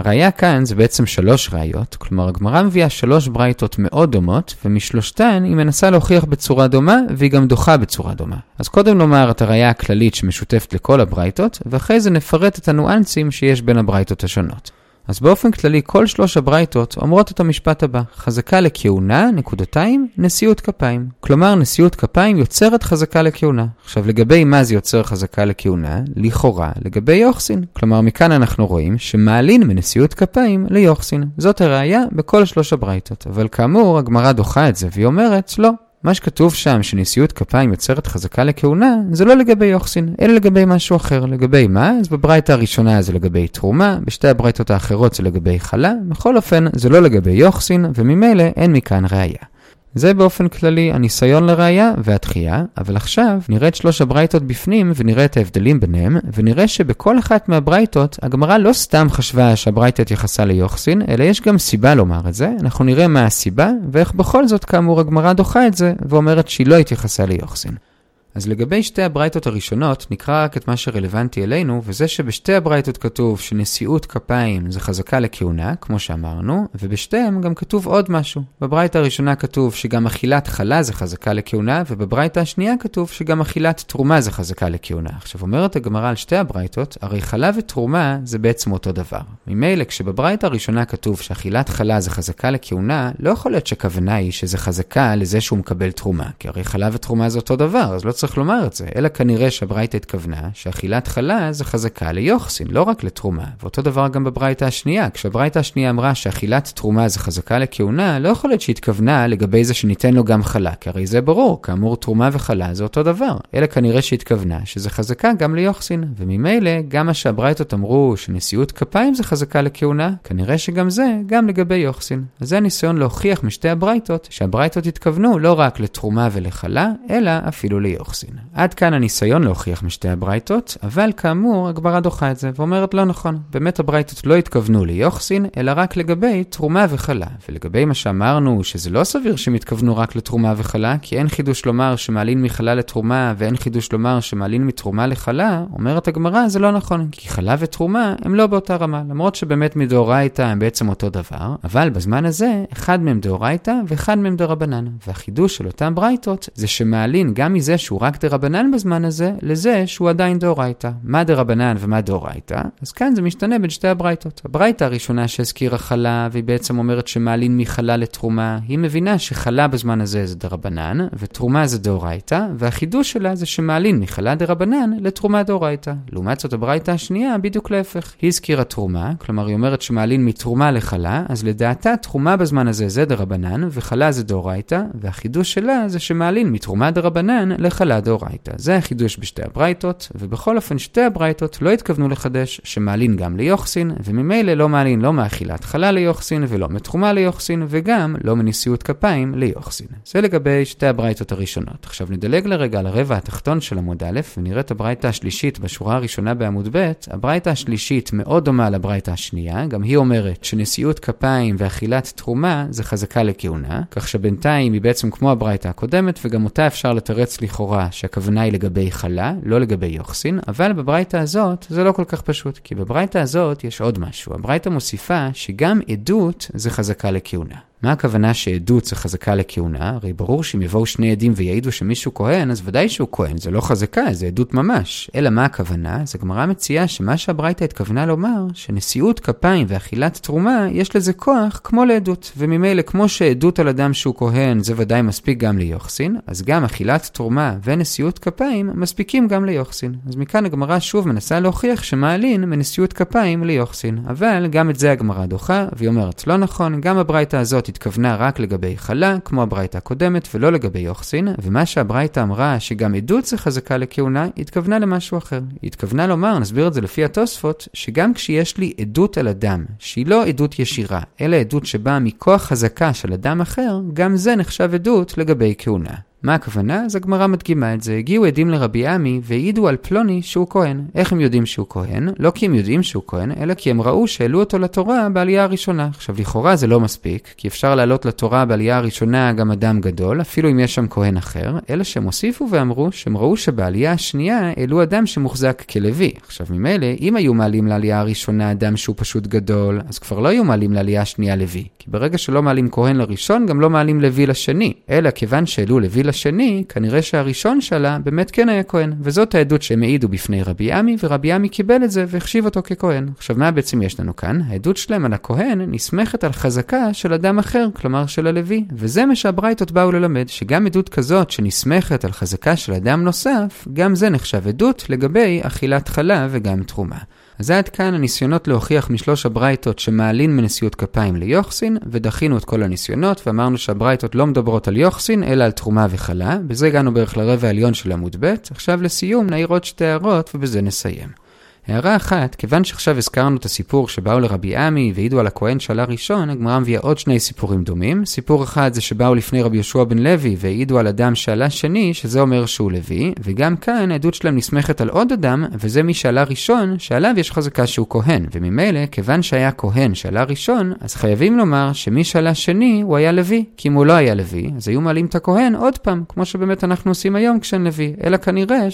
הראייה 0.01 0.31
כאן 0.31 0.65
זה 0.65 0.75
בעצם 0.75 1.05
שלוש 1.05 1.50
ראיות, 1.53 1.96
כלומר 1.96 2.27
הגמרא 2.27 2.63
מביאה 2.63 2.89
שלוש 2.89 3.27
ברייתות 3.27 3.75
מאוד 3.79 4.12
דומות, 4.12 4.55
ומשלושתן 4.65 5.43
היא 5.43 5.55
מנסה 5.55 5.89
להוכיח 5.89 6.24
בצורה 6.25 6.67
דומה, 6.67 6.98
והיא 7.17 7.31
גם 7.31 7.48
דוחה 7.48 7.77
בצורה 7.77 8.13
דומה. 8.13 8.36
אז 8.60 8.67
קודם 8.67 8.98
נאמר 8.98 9.31
את 9.31 9.41
הראייה 9.41 9.70
הכללית 9.70 10.15
שמשותפת 10.15 10.74
לכל 10.74 11.01
הברייתות, 11.01 11.60
ואחרי 11.65 12.00
זה 12.00 12.10
נפרט 12.10 12.58
את 12.58 12.67
הניואנסים 12.67 13.31
שיש 13.31 13.62
בין 13.62 13.77
הברייתות 13.77 14.24
השונות. 14.24 14.72
אז 15.08 15.20
באופן 15.20 15.51
כללי, 15.51 15.81
כל 15.86 16.05
שלוש 16.05 16.38
הברייתות 16.38 16.98
אומרות 17.01 17.31
את 17.31 17.39
המשפט 17.39 17.84
הבא: 17.84 18.01
חזקה 18.15 18.60
לכהונה, 18.60 19.31
נקודתיים, 19.31 20.08
נשיאות 20.17 20.62
כפיים. 20.62 21.10
כלומר, 21.20 21.55
נשיאות 21.55 21.96
כפיים 21.96 22.38
יוצרת 22.38 22.84
חזקה 22.84 23.22
לכהונה. 23.22 23.65
עכשיו, 23.84 24.08
לגבי 24.08 24.43
מה 24.43 24.63
זה 24.63 24.74
יוצר 24.74 25.03
חזקה 25.03 25.46
לכהונה? 25.46 26.01
לכאורה, 26.15 26.72
לגבי 26.86 27.15
יוחסין. 27.15 27.63
כלומר, 27.74 28.01
מכאן 28.01 28.31
אנחנו 28.31 28.67
רואים 28.67 28.98
שמעלין 28.98 29.63
מנשיאות 29.63 30.13
כפיים 30.13 30.67
ליוחסין. 30.70 31.24
זאת 31.38 31.62
הראייה 31.62 32.01
בכל 32.12 32.46
שלוש 32.46 32.74
הברייתות. 32.74 33.27
אבל 33.29 33.48
כאמור, 33.51 33.98
הגמרא 33.98 34.31
דוחה 34.31 34.70
את 34.70 34.75
זה, 34.75 34.88
והיא 34.91 35.05
אומרת, 35.05 35.53
לא. 35.58 35.72
מה 36.03 36.13
שכתוב 36.13 36.53
שם 36.53 36.84
שנשיאות 36.84 37.31
כפיים 37.31 37.72
יוצרת 37.72 38.08
חזקה 38.08 38.43
לכהונה, 38.43 38.96
זה 39.12 39.25
לא 39.25 39.34
לגבי 39.36 39.65
יוחסין, 39.65 40.15
אלא 40.22 40.34
לגבי 40.34 40.63
משהו 40.67 40.96
אחר. 40.96 41.25
לגבי 41.25 41.67
מה? 41.67 41.91
אז 42.00 42.08
בברייתא 42.08 42.51
הראשונה 42.51 43.01
זה 43.01 43.13
לגבי 43.13 43.48
תרומה, 43.48 43.98
בשתי 44.05 44.27
הברייתות 44.27 44.72
האחרות 44.72 45.13
זה 45.13 45.24
לגבי 45.24 45.60
חלה, 45.60 45.93
בכל 46.08 46.38
אופן 46.38 46.65
זה 46.74 46.89
לא 46.89 47.00
לגבי 47.00 47.31
יוחסין, 47.31 47.86
וממילא 47.96 48.43
אין 48.43 48.74
מכאן 48.74 49.03
ראייה. 49.12 49.50
זה 49.95 50.13
באופן 50.13 50.48
כללי 50.48 50.91
הניסיון 50.91 51.45
לראייה 51.45 51.91
והתחייה, 52.03 52.63
אבל 52.77 52.95
עכשיו 52.95 53.39
נראה 53.50 53.67
את 53.67 53.75
שלוש 53.75 54.01
הברייתות 54.01 54.43
בפנים 54.43 54.91
ונראה 54.95 55.25
את 55.25 55.38
ההבדלים 55.38 55.79
ביניהם, 55.79 56.17
ונראה 56.33 56.67
שבכל 56.67 57.19
אחת 57.19 57.50
מהברייתות 57.50 58.19
הגמרא 58.21 58.57
לא 58.57 58.74
סתם 58.74 59.07
חשבה 59.10 59.55
שהברייתא 59.55 60.01
התייחסה 60.01 60.45
ליוחסין, 60.45 61.01
אלא 61.07 61.24
יש 61.24 61.41
גם 61.41 61.57
סיבה 61.57 61.95
לומר 61.95 62.21
את 62.29 62.33
זה, 62.33 62.51
אנחנו 62.60 62.86
נראה 62.86 63.07
מה 63.07 63.25
הסיבה, 63.25 63.71
ואיך 63.91 64.13
בכל 64.13 64.48
זאת 64.48 64.65
כאמור 64.65 65.00
הגמרא 65.00 65.33
דוחה 65.33 65.67
את 65.67 65.74
זה, 65.74 65.93
ואומרת 66.10 66.48
שהיא 66.48 66.67
לא 66.67 66.75
התייחסה 66.75 67.25
ליוחסין. 67.25 67.90
אז 68.36 68.48
לגבי 68.48 68.84
שתי 68.84 69.02
הברייתות 69.02 69.48
הראשונות, 69.48 70.08
נקרא 70.12 70.44
רק 70.44 70.58
את 70.58 70.68
מה 70.68 70.78
שרלוונטי 70.78 71.44
אלינו, 71.44 71.82
וזה 71.86 72.08
שבשתי 72.08 72.54
הברייתות 72.54 72.98
כתוב 72.98 73.40
שנשיאות 73.40 74.06
כפיים 74.06 74.72
זה 74.72 74.80
חזקה 74.80 75.20
לכהונה, 75.20 75.76
כמו 75.76 76.00
שאמרנו, 76.00 76.68
ובשתיהם 76.82 77.42
גם 77.42 77.56
כתוב 77.56 77.88
עוד 77.88 78.12
משהו. 78.12 78.42
בברייתה 78.62 79.00
הראשונה 79.00 79.36
כתוב 79.36 79.76
שגם 79.76 80.06
אכילת 80.06 80.48
חלה 80.48 80.84
זה 80.84 80.94
חזקה 80.94 81.34
לכהונה, 81.34 81.84
ובברייתה 81.88 82.42
השנייה 82.42 82.74
כתוב 82.80 83.10
שגם 83.10 83.42
אכילת 83.42 83.84
תרומה 83.88 84.22
זה 84.22 84.32
חזקה 84.32 84.70
לכהונה. 84.70 85.10
עכשיו 85.18 85.42
אומרת 85.42 85.76
הגמרא 85.76 86.10
על 86.10 86.16
שתי 86.16 86.36
הברייתות, 86.36 86.98
הרי 87.02 87.22
חלה 87.22 87.52
ותרומה 87.58 88.20
זה 88.24 88.40
בעצם 88.40 88.72
אותו 88.72 88.92
דבר. 88.92 89.22
ממילא 89.48 89.84
כשבברייתה 89.84 90.48
הראשונה 90.48 90.86
כתוב 90.86 91.22
שאכילת 91.22 91.70
חלה 91.70 92.00
זה 92.00 92.10
חזקה 92.10 92.52
לכהונה, 92.52 93.12
לא 93.20 93.30
יכול 93.30 93.52
להיות 93.52 93.68
שכוונה 93.68 94.16
היא 94.16 94.32
שזה 94.32 94.58
חזקה 94.58 95.16
לזה 95.16 95.42
שהוא 95.42 95.60
מקבל 95.60 95.92
תרומה, 95.92 96.30
כי 96.40 96.48
הרי 96.48 96.64
חלה 96.64 96.90
ותרומה 96.92 97.30
זה 97.30 97.40
אותו 97.40 97.56
דבר, 97.56 97.96
אז 97.96 98.06
לא 98.06 98.12
צריך 98.22 98.38
לומר 98.38 98.66
את 98.66 98.74
זה, 98.74 98.88
אלא 98.96 99.10
כנראה 99.10 99.51
שהברייתא 99.51 99.98
התכוונה 99.98 100.50
שאכילת 100.54 101.08
חלה 101.08 101.54
זה 101.54 101.66
חזקה 101.66 102.12
ליוחסין, 102.12 102.68
לא 102.70 102.84
רק 102.84 103.04
לתרומה. 103.04 103.44
ואותו 103.62 103.82
דבר 103.82 104.08
גם 104.08 104.24
בברייתא 104.24 104.66
השנייה, 104.66 105.10
כשהברייתא 105.10 105.60
השנייה 105.60 105.90
אמרה 105.90 106.16
שאכילת 106.16 106.72
תרומה 106.75 107.08
זה 107.08 107.20
חזקה 107.20 107.60
לכהונה, 107.60 108.20
לא 108.20 108.30
יכול 108.30 108.50
להיות 108.50 108.62
שהתכוונה 108.62 109.28
לגבי 109.28 109.63
זה 109.63 109.74
שניתן 109.74 110.13
לו 110.13 110.24
גם 110.24 110.44
חלה, 110.44 110.75
כי 110.75 110.90
הרי 110.90 111.08
זה 111.08 111.22
ברור, 111.22 111.62
כאמור 111.62 111.98
תרומה 111.98 112.30
וחלה 112.32 112.74
זה 112.74 112.84
אותו 112.84 113.04
דבר. 113.04 113.38
אלא 113.54 113.66
כנראה 113.66 114.01
שהתכוונה 114.01 114.60
שזה 114.66 114.90
חזקה 114.90 115.32
גם 115.38 115.56
ליוחסין, 115.56 116.04
וממילא 116.18 116.72
גם 116.88 117.06
מה 117.06 117.13
שהברייתות 117.13 117.74
אמרו 117.74 118.18
שנשיאות 118.18 118.72
כפיים 118.72 119.13
זה 119.13 119.24
חזקה 119.24 119.62
לכהונה, 119.62 120.13
כנראה 120.24 120.58
שגם 120.58 120.90
זה 120.90 121.16
גם 121.25 121.48
לגבי 121.48 121.75
יוחסין. 121.75 122.24
אז 122.42 122.50
זה 122.50 122.58
הניסיון 122.58 122.98
להוכיח 122.98 123.44
משתי 123.44 123.70
הברייתות, 123.70 124.28
שהברייתות 124.32 124.86
התכוונו 124.86 125.40
לא 125.40 125.60
רק 125.60 125.80
לתרומה 125.80 126.30
ולחלה, 126.32 126.92
אלא 127.10 127.32
אפילו 127.48 127.80
ליוחסין. 127.80 128.11
יוחסין. 128.12 128.36
עד 128.53 128.74
כאן 128.74 128.94
הניסיון 128.94 129.44
להוכיח 129.44 129.84
משתי 129.84 130.10
הברייתות, 130.10 130.77
אבל 130.84 131.12
כאמור, 131.18 131.70
הגברה 131.70 132.00
דוחה 132.00 132.32
את 132.32 132.38
זה, 132.38 132.51
ואומרת 132.56 132.94
לא 132.94 133.06
נכון. 133.06 133.39
באמת 133.51 133.80
הברייתות 133.80 134.25
לא 134.25 134.36
התכוונו 134.36 134.86
ליוחסין, 134.86 135.46
אלא 135.58 135.72
רק 135.75 135.98
לגבי 135.98 136.44
תרומה 136.44 136.86
וחלה. 136.89 137.25
ולגבי 137.50 137.86
מה 137.86 137.94
שאמרנו, 137.94 138.63
שזה 138.63 138.89
לא 138.89 139.03
סביר 139.03 139.36
שהם 139.36 139.53
התכוונו 139.53 139.98
רק 139.98 140.15
לתרומה 140.15 140.53
וחלה, 140.58 140.96
כי 141.01 141.18
אין 141.18 141.27
חידוש 141.27 141.65
לומר 141.65 141.96
שמעלין 141.96 142.41
מחלה 142.41 142.75
לתרומה, 142.75 143.34
ואין 143.38 143.58
חידוש 143.58 143.91
לומר 143.91 144.20
שמעלין 144.20 144.65
מתרומה 144.65 145.08
לחלה, 145.08 145.63
אומרת 145.74 146.08
הגמרא, 146.08 146.48
זה 146.48 146.60
לא 146.60 146.72
נכון, 146.72 147.08
כי 147.12 147.30
חלה 147.30 147.56
ותרומה 147.60 148.15
הם 148.22 148.36
לא 148.36 148.48
באותה 148.48 148.75
רמה, 148.75 149.03
למרות 149.10 149.36
שבאמת 149.36 149.75
מדאורייתא 149.75 150.41
הם 150.41 150.60
בעצם 150.60 150.89
אותו 150.89 151.10
דבר, 151.10 151.56
אבל 151.63 151.89
בזמן 151.89 152.25
הזה, 152.25 152.63
אחד 152.74 153.01
מהם 153.01 153.20
דאורייתא 153.20 153.74
ואחד 153.88 154.18
מהם 154.18 154.36
דרבנן. 154.36 154.86
והחידוש 155.08 155.58
של 155.58 155.68
אותם 155.68 155.96
ברייתות 155.96 156.50
זה 156.56 156.68
שמעלין 156.68 157.34
גם 157.34 157.53
מזה 157.53 157.77
שהוא 157.77 158.00
רק 158.01 158.25
דרבנן 158.25 158.72
בזמן 158.72 159.05
הזה, 159.05 159.31
לזה 159.41 159.88
שהוא 159.88 160.10
עדיין 160.10 160.39
דאורייתא. 160.39 160.89
מה 161.03 161.24
דרבנן 161.24 161.75
ומה 161.79 162.01
דאורייתא? 162.01 162.62
אז 162.81 162.91
כאן 162.91 163.15
זה 163.15 163.22
משתנה 163.22 163.60
בין 163.60 163.70
שתי 163.70 163.88
הברייתות. 163.88 164.41
הברייתא 164.46 164.84
הראשונה 164.84 165.27
שהזכירה 165.27 165.77
חלה, 165.77 166.27
והיא 166.31 166.43
בעצם 166.43 166.77
אומרת 166.79 167.08
שמעלין 167.08 167.58
מחלה 167.58 167.98
לתרומה, 167.98 168.60
היא 168.67 168.77
מבינה 168.77 169.20
שחלה 169.20 169.67
בזמן 169.67 170.01
הזה 170.01 170.25
זה 170.25 170.36
דרבנן, 170.36 171.08
ותרומה 171.13 171.67
זה 171.67 171.79
דאורייתא, 171.79 172.48
והחידוש 172.55 173.12
שלה 173.12 173.36
זה 173.36 173.46
שמעלין 173.46 174.00
מחלה 174.00 174.36
דרבנן 174.36 174.91
לתרומה 175.00 175.43
דאורייתא. 175.43 175.93
לעומת 176.12 176.39
זאת 176.39 176.53
הברייתא 176.53 176.91
השנייה, 176.91 177.38
בדיוק 177.38 177.72
להפך. 177.72 178.13
היא 178.22 178.27
הזכירה 178.27 178.63
תרומה, 178.63 179.12
כלומר 179.17 179.46
היא 179.46 179.55
אומרת 179.55 179.81
שמעלין 179.81 180.25
מתרומה 180.25 180.72
לחלה, 180.72 181.24
אז 181.29 181.43
לדעתה 181.43 181.98
תרומה 181.98 182.38
בזמן 182.38 182.67
הזה 182.67 182.89
זה 182.89 183.05
דרבנן, 183.05 183.67
וחלה 183.72 184.12
זה 184.12 184.24
דאורייתא, 184.24 184.81
והחידוש 185.01 185.53
שלה 185.53 185.84
זה 185.88 186.00
שמעלין 186.00 186.51
מתרומה 186.51 186.91
דרבנן 186.91 187.50
לחלה 187.58 187.90
חלה 187.91 188.01
דאורייתא. 188.01 188.51
זה 188.57 188.77
החידוש 188.77 189.17
בשתי 189.19 189.41
הברייתות, 189.43 190.12
ובכל 190.15 190.55
אופן 190.55 190.77
שתי 190.77 191.01
הברייתות 191.01 191.62
לא 191.62 191.69
התכוונו 191.71 192.10
לחדש 192.10 192.62
שמעלין 192.63 193.15
גם 193.15 193.38
ליוחסין, 193.38 193.91
וממילא 194.03 194.53
לא 194.53 194.69
מעלין 194.69 195.01
לא 195.01 195.13
מאכילת 195.13 195.63
חלה 195.63 195.91
ליוחסין, 195.91 196.45
ולא 196.48 196.67
מתחומה 196.69 197.13
ליוחסין, 197.13 197.65
וגם 197.67 198.15
לא 198.23 198.36
מנשיאות 198.36 198.84
כפיים 198.84 199.36
ליוחסין. 199.36 199.88
זה 200.06 200.21
לגבי 200.21 200.65
שתי 200.65 200.86
הברייתות 200.86 201.32
הראשונות. 201.32 201.86
עכשיו 201.86 202.08
נדלג 202.10 202.47
לרגע 202.47 202.82
לרבע 202.82 203.17
התחתון 203.17 203.62
של 203.62 203.77
עמוד 203.77 204.04
א', 204.04 204.19
ונראה 204.38 204.60
את 204.60 204.71
הברייתא 204.71 205.08
השלישית 205.08 205.60
בשורה 205.60 205.95
הראשונה 205.95 206.34
בעמוד 206.34 206.67
ב'. 206.71 206.91
הברייתא 207.08 207.49
השלישית 207.49 208.10
מאוד 208.13 208.45
דומה 208.45 208.69
לברייתא 208.69 209.12
השנייה, 209.12 209.65
גם 209.65 209.84
היא 209.84 209.97
אומרת 209.97 210.43
שנשיאות 210.43 210.99
כפיים 210.99 211.56
ואכילת 211.60 212.13
תרומה 212.15 212.65
זה 212.69 212.84
חזקה 212.84 213.23
לכהונה, 213.23 213.82
כך 213.91 214.08
שבינתיים 214.08 214.73
היא 214.73 214.82
בעצם 214.82 215.12
כמו 215.12 215.32
הברייתא 215.32 215.67
הקודמת, 215.67 216.19
וגם 216.25 216.45
אותה 216.45 216.67
אפשר 216.67 216.93
לתרץ 216.93 217.41
לכאורה 217.41 217.81
לכאורה 217.82 217.91
שהכוונה 217.91 218.41
היא 218.41 218.54
לגבי 218.54 218.91
חלה, 218.91 219.34
לא 219.44 219.60
לגבי 219.60 219.88
יוחסין, 219.88 220.39
אבל 220.48 220.74
בברייתא 220.74 221.17
הזאת 221.17 221.65
זה 221.70 221.84
לא 221.84 221.91
כל 221.91 222.06
כך 222.06 222.22
פשוט, 222.22 222.58
כי 222.58 222.76
בברייתא 222.76 223.17
הזאת 223.17 223.63
יש 223.63 223.82
עוד 223.82 224.00
משהו. 224.00 224.34
הברייתא 224.34 224.70
מוסיפה 224.70 225.28
שגם 225.34 225.80
עדות 225.89 226.52
זה 226.54 226.70
חזקה 226.70 227.12
לכהונה. 227.12 227.70
מה 227.84 227.91
הכוונה 227.91 228.34
שעדות 228.34 228.86
זה 228.86 228.96
חזקה 228.96 229.36
לכהונה? 229.36 229.89
הרי 229.89 230.13
ברור 230.13 230.44
שאם 230.44 230.62
יבואו 230.62 230.86
שני 230.86 231.12
עדים 231.12 231.34
ויעידו 231.36 231.72
שמישהו 231.72 232.13
כהן, 232.13 232.52
אז 232.52 232.62
ודאי 232.65 232.89
שהוא 232.89 233.08
כהן, 233.12 233.38
זה 233.38 233.52
לא 233.52 233.62
חזקה, 233.62 234.06
זה 234.12 234.28
עדות 234.28 234.54
ממש. 234.54 235.12
אלא 235.15 235.30
מה 235.30 235.46
הכוונה? 235.46 236.02
אז 236.02 236.15
הגמרא 236.15 236.46
מציעה 236.46 236.88
שמה 236.88 237.17
שהברייתא 237.17 237.63
התכוונה 237.63 238.06
לומר, 238.06 238.46
שנשיאות 238.54 239.20
כפיים 239.20 239.67
ואכילת 239.70 240.17
תרומה, 240.17 240.67
יש 240.72 240.96
לזה 240.96 241.13
כוח 241.13 241.62
כמו 241.63 241.86
לעדות. 241.86 242.32
וממילא 242.38 242.82
כמו 242.82 243.10
שעדות 243.10 243.60
על 243.60 243.67
אדם 243.67 243.94
שהוא 243.94 244.15
כהן 244.15 244.60
זה 244.60 244.74
ודאי 244.78 245.02
מספיק 245.02 245.38
גם 245.38 245.58
ליוחסין, 245.58 246.15
אז 246.28 246.41
גם 246.41 246.63
אכילת 246.63 247.10
תרומה 247.13 247.56
ונשיאות 247.63 248.20
כפיים 248.20 248.70
מספיקים 248.74 249.28
גם 249.28 249.46
ליוחסין. 249.46 249.96
אז 250.08 250.15
מכאן 250.15 250.46
הגמרא 250.46 250.80
שוב 250.80 251.08
מנסה 251.08 251.39
להוכיח 251.39 251.84
שמעלין 251.84 252.44
מנשיאות 252.44 252.94
כפיים 252.94 253.44
ליוחסין. 253.44 253.98
אבל 254.08 254.48
גם 254.48 254.70
את 254.70 254.76
זה 254.76 254.91
הגמרא 254.91 255.26
דוחה, 255.26 255.67
והיא 255.76 255.89
אומרת 255.89 256.28
לא 256.28 256.38
נכון, 256.38 256.82
גם 256.82 256.98
הברייתא 256.98 257.38
הזאת 257.38 257.70
התכוונה 257.71 258.15
רק 258.15 258.39
לגבי 258.39 258.77
חלה, 258.77 259.17
כמו 259.25 259.43
הברייתא 259.43 259.77
הקודמת, 259.77 260.27
ולא 260.34 260.51
לגבי 260.51 260.79
יוחסין, 260.79 261.27
ומה 261.41 261.65
שהברייתא 261.65 262.19
אמרה 262.19 262.60
שגם 262.60 262.95
עדות 262.95 263.25
זה 263.25 263.38
חזקה 263.38 263.77
לכהונה, 263.77 264.27
התכוונה 264.38 264.79
למשהו 264.79 265.17
אחר. 265.17 265.39
היא 265.62 265.67
התכוונה 265.67 266.07
לומר, 266.07 266.39
נסביר 266.39 266.67
את 266.67 266.73
זה 266.73 266.81
לפי 266.81 267.05
התוספות, 267.05 267.67
שגם 267.73 268.13
כשיש 268.13 268.57
לי 268.57 268.73
עדות 268.81 269.17
על 269.17 269.27
אדם, 269.27 269.65
שהיא 269.79 270.07
לא 270.07 270.25
עדות 270.25 270.60
ישירה, 270.60 271.01
אלא 271.21 271.36
עדות 271.36 271.65
שבאה 271.65 271.99
מכוח 271.99 272.41
חזקה 272.41 272.93
של 272.93 273.13
אדם 273.13 273.41
אחר, 273.41 273.81
גם 273.93 274.15
זה 274.15 274.36
נחשב 274.36 274.69
עדות 274.73 275.17
לגבי 275.17 275.55
כהונה. 275.57 276.11
מה 276.23 276.36
הכוונה? 276.36 276.86
אז 276.86 276.95
הגמרא 276.95 277.27
מדגימה 277.27 277.73
את 277.73 277.81
זה. 277.81 277.95
הגיעו 277.95 278.25
עדים 278.25 278.49
לרבי 278.49 278.88
עמי 278.88 279.21
והעידו 279.23 279.67
על 279.67 279.77
פלוני 279.81 280.21
שהוא 280.21 280.47
כהן. 280.49 280.81
איך 280.95 281.12
הם 281.12 281.19
יודעים 281.19 281.45
שהוא 281.45 281.65
כהן? 281.69 282.10
לא 282.19 282.31
כי 282.36 282.45
הם 282.45 282.55
יודעים 282.55 282.84
שהוא 282.84 283.03
כהן, 283.07 283.31
אלא 283.31 283.53
כי 283.53 283.71
הם 283.71 283.81
ראו 283.81 284.07
שהעלו 284.07 284.39
אותו 284.39 284.60
לתורה 284.60 285.10
בעלייה 285.10 285.43
הראשונה. 285.43 285.89
עכשיו, 285.95 286.15
לכאורה 286.19 286.55
זה 286.55 286.67
לא 286.67 286.79
מספיק, 286.79 287.34
כי 287.38 287.47
אפשר 287.47 287.75
לעלות 287.75 288.05
לתורה 288.05 288.45
בעלייה 288.45 288.77
הראשונה 288.77 289.34
גם 289.34 289.51
אדם 289.51 289.81
גדול, 289.81 290.21
אפילו 290.21 290.49
אם 290.49 290.60
יש 290.60 290.75
שם 290.75 290.88
כהן 290.89 291.17
אחר, 291.17 291.57
אלא 291.69 291.84
שהם 291.84 292.03
הוסיפו 292.03 292.47
ואמרו 292.51 292.91
שהם 292.91 293.17
ראו 293.17 293.38
שבעלייה 293.38 293.91
השנייה 293.91 294.51
העלו 294.57 294.84
אדם 294.84 295.05
שמוחזק 295.05 295.63
כלוי. 295.69 296.12
עכשיו, 296.25 296.47
ממילא, 296.49 296.88
אם 296.99 297.15
היו 297.15 297.34
מעלים 297.34 297.67
לעלייה 297.67 297.99
הראשונה 297.99 298.51
אדם 298.51 298.77
שהוא 298.77 298.95
פשוט 298.99 299.27
גדול, 299.27 299.81
אז 299.89 299.99
כבר 299.99 300.19
לא 300.19 300.27
היו 300.27 300.43
מעלים 300.43 300.73
לעלייה 300.73 301.01
השנייה 301.01 301.36
לוי. 301.36 301.67
כי 301.79 301.91
ברגע 301.91 302.17
שלא 302.17 302.43
מעלים 302.43 302.69
כהן 302.71 302.95
לראשון, 302.95 303.45
גם 303.45 303.62
לא 303.62 303.69
מעלים 303.69 304.01
לוי 304.01 304.25
לשני. 304.25 304.73
אלא 304.89 305.12
כיוון 305.12 305.45
שהעלו 305.45 305.79
לוי 305.79 306.03
לשני, 306.12 306.63
כנראה 306.69 307.02
שהראשון 307.02 307.62
שלה 307.62 308.00
באמת 308.04 308.32
כן 308.32 308.50
היה 308.50 308.63
כהן, 308.63 308.93
וזאת 309.02 309.36
העדות 309.36 309.62
שהם 309.62 309.84
העידו 309.84 310.08
בפני 310.08 310.43
רבי 310.43 310.71
עמי, 310.71 310.95
ורבי 311.04 311.32
עמי 311.32 311.50
קיבל 311.50 311.84
את 311.84 311.91
זה 311.91 312.06
והחשיב 312.08 312.45
אותו 312.45 312.62
ככהן. 312.63 313.10
עכשיו, 313.17 313.36
מה 313.39 313.52
בעצם 313.52 313.82
יש 313.82 314.00
לנו 314.00 314.15
כאן? 314.15 314.41
העדות 314.47 314.78
שלהם 314.78 315.06
על 315.06 315.13
הכהן 315.13 315.62
נסמכת 315.62 316.24
על 316.24 316.32
חזקה 316.32 316.93
של 316.93 317.13
אדם 317.13 317.39
אחר, 317.39 317.67
כלומר 317.74 318.06
של 318.06 318.28
הלוי. 318.28 318.65
וזה 318.74 319.06
מה 319.06 319.15
שהברייתות 319.15 319.71
באו 319.71 319.91
ללמד, 319.91 320.30
שגם 320.30 320.65
עדות 320.65 320.89
כזאת 320.89 321.32
שנסמכת 321.32 322.06
על 322.06 322.12
חזקה 322.12 322.56
של 322.56 322.74
אדם 322.74 323.04
נוסף, 323.04 323.67
גם 323.74 323.95
זה 323.95 324.10
נחשב 324.10 324.47
עדות 324.47 324.89
לגבי 324.89 325.39
אכילת 325.43 325.88
חלה 325.88 326.28
וגם 326.32 326.63
תרומה. 326.63 326.97
אז 327.41 327.51
עד 327.51 327.69
כאן 327.69 327.93
הניסיונות 327.93 328.47
להוכיח 328.47 328.89
משלוש 328.89 329.25
הברייתות 329.25 329.80
שמעלין 329.80 330.36
מנשיאות 330.36 330.75
כפיים 330.75 331.15
ליוחסין, 331.15 331.77
ודחינו 331.91 332.38
את 332.38 332.45
כל 332.45 332.63
הניסיונות, 332.63 333.21
ואמרנו 333.27 333.58
שהברייתות 333.58 334.15
לא 334.15 334.27
מדברות 334.27 334.67
על 334.67 334.77
יוחסין, 334.77 335.23
אלא 335.23 335.43
על 335.43 335.51
תרומה 335.51 335.88
וחלה. 335.89 336.38
בזה 336.47 336.67
הגענו 336.67 336.93
בערך 336.93 337.17
לרבע 337.17 337.47
העליון 337.47 337.73
של 337.73 337.91
עמוד 337.91 338.15
ב'. 338.19 338.34
עכשיו 338.51 338.82
לסיום 338.82 339.30
נעיר 339.30 339.47
עוד 339.47 339.63
שתי 339.63 339.86
הערות, 339.86 340.32
ובזה 340.36 340.62
נסיים. 340.62 341.20
הערה 341.67 341.95
אחת, 341.95 342.36
כיוון 342.36 342.63
שעכשיו 342.63 342.97
הזכרנו 342.97 343.38
את 343.38 343.45
הסיפור 343.45 343.88
שבאו 343.88 344.19
לרבי 344.19 344.56
עמי 344.56 344.91
והעידו 344.95 345.19
על 345.19 345.28
הכהן 345.28 345.60
שעלה 345.60 345.84
ראשון, 345.84 346.30
הגמרא 346.30 346.60
מביאה 346.60 346.80
עוד 346.80 346.97
שני 346.97 347.19
סיפורים 347.19 347.63
דומים. 347.63 348.06
סיפור 348.06 348.43
אחד 348.43 348.74
זה 348.74 348.82
שבאו 348.82 349.15
לפני 349.15 349.41
רבי 349.41 349.58
יהושע 349.58 349.84
בן 349.84 349.97
לוי 349.97 350.36
והעידו 350.39 350.80
על 350.80 350.88
אדם 350.88 351.15
שעלה 351.15 351.50
שני, 351.50 351.93
שזה 351.93 352.21
אומר 352.21 352.45
שהוא 352.45 352.71
לוי, 352.71 353.13
וגם 353.24 353.56
כאן 353.56 353.91
העדות 353.91 354.13
שלהם 354.13 354.36
נסמכת 354.36 354.82
על 354.82 354.89
עוד 354.89 355.12
אדם, 355.12 355.45
וזה 355.54 355.84
מי 355.84 355.93
שעלה 355.93 356.24
ראשון, 356.24 356.80
שעליו 356.80 357.13
יש 357.17 357.32
חזקה 357.32 357.67
שהוא 357.67 357.88
כהן, 357.89 358.26
וממילא, 358.32 358.86
כיוון 358.86 359.21
שהיה 359.21 359.52
כהן 359.52 359.95
שעלה 359.95 360.24
ראשון, 360.24 360.74
אז 360.80 360.95
חייבים 360.95 361.38
לומר 361.38 361.74
שמי 361.74 362.04
שעלה 362.04 362.36
שני 362.36 362.82
הוא 362.82 362.95
היה 362.95 363.12
לוי, 363.12 363.45
כי 363.58 363.67
אם 363.67 363.74
הוא 363.74 363.86
לא 363.86 363.93
היה 363.93 364.15
לוי, 364.15 364.52
אז 364.58 364.67
היו 364.67 364.82
מעלים 364.82 365.06
את 365.06 365.15
הכהן 365.15 365.56
עוד 365.56 365.78
פעם, 365.78 366.04
כמו 366.10 366.26
שבאמת 366.26 366.63
אנחנו 366.63 366.91
עושים 366.91 367.15
היום 367.15 367.39
כשאין 367.39 367.63
לוי, 367.63 367.93
אלא 368.04 368.17
כנראה 368.17 368.71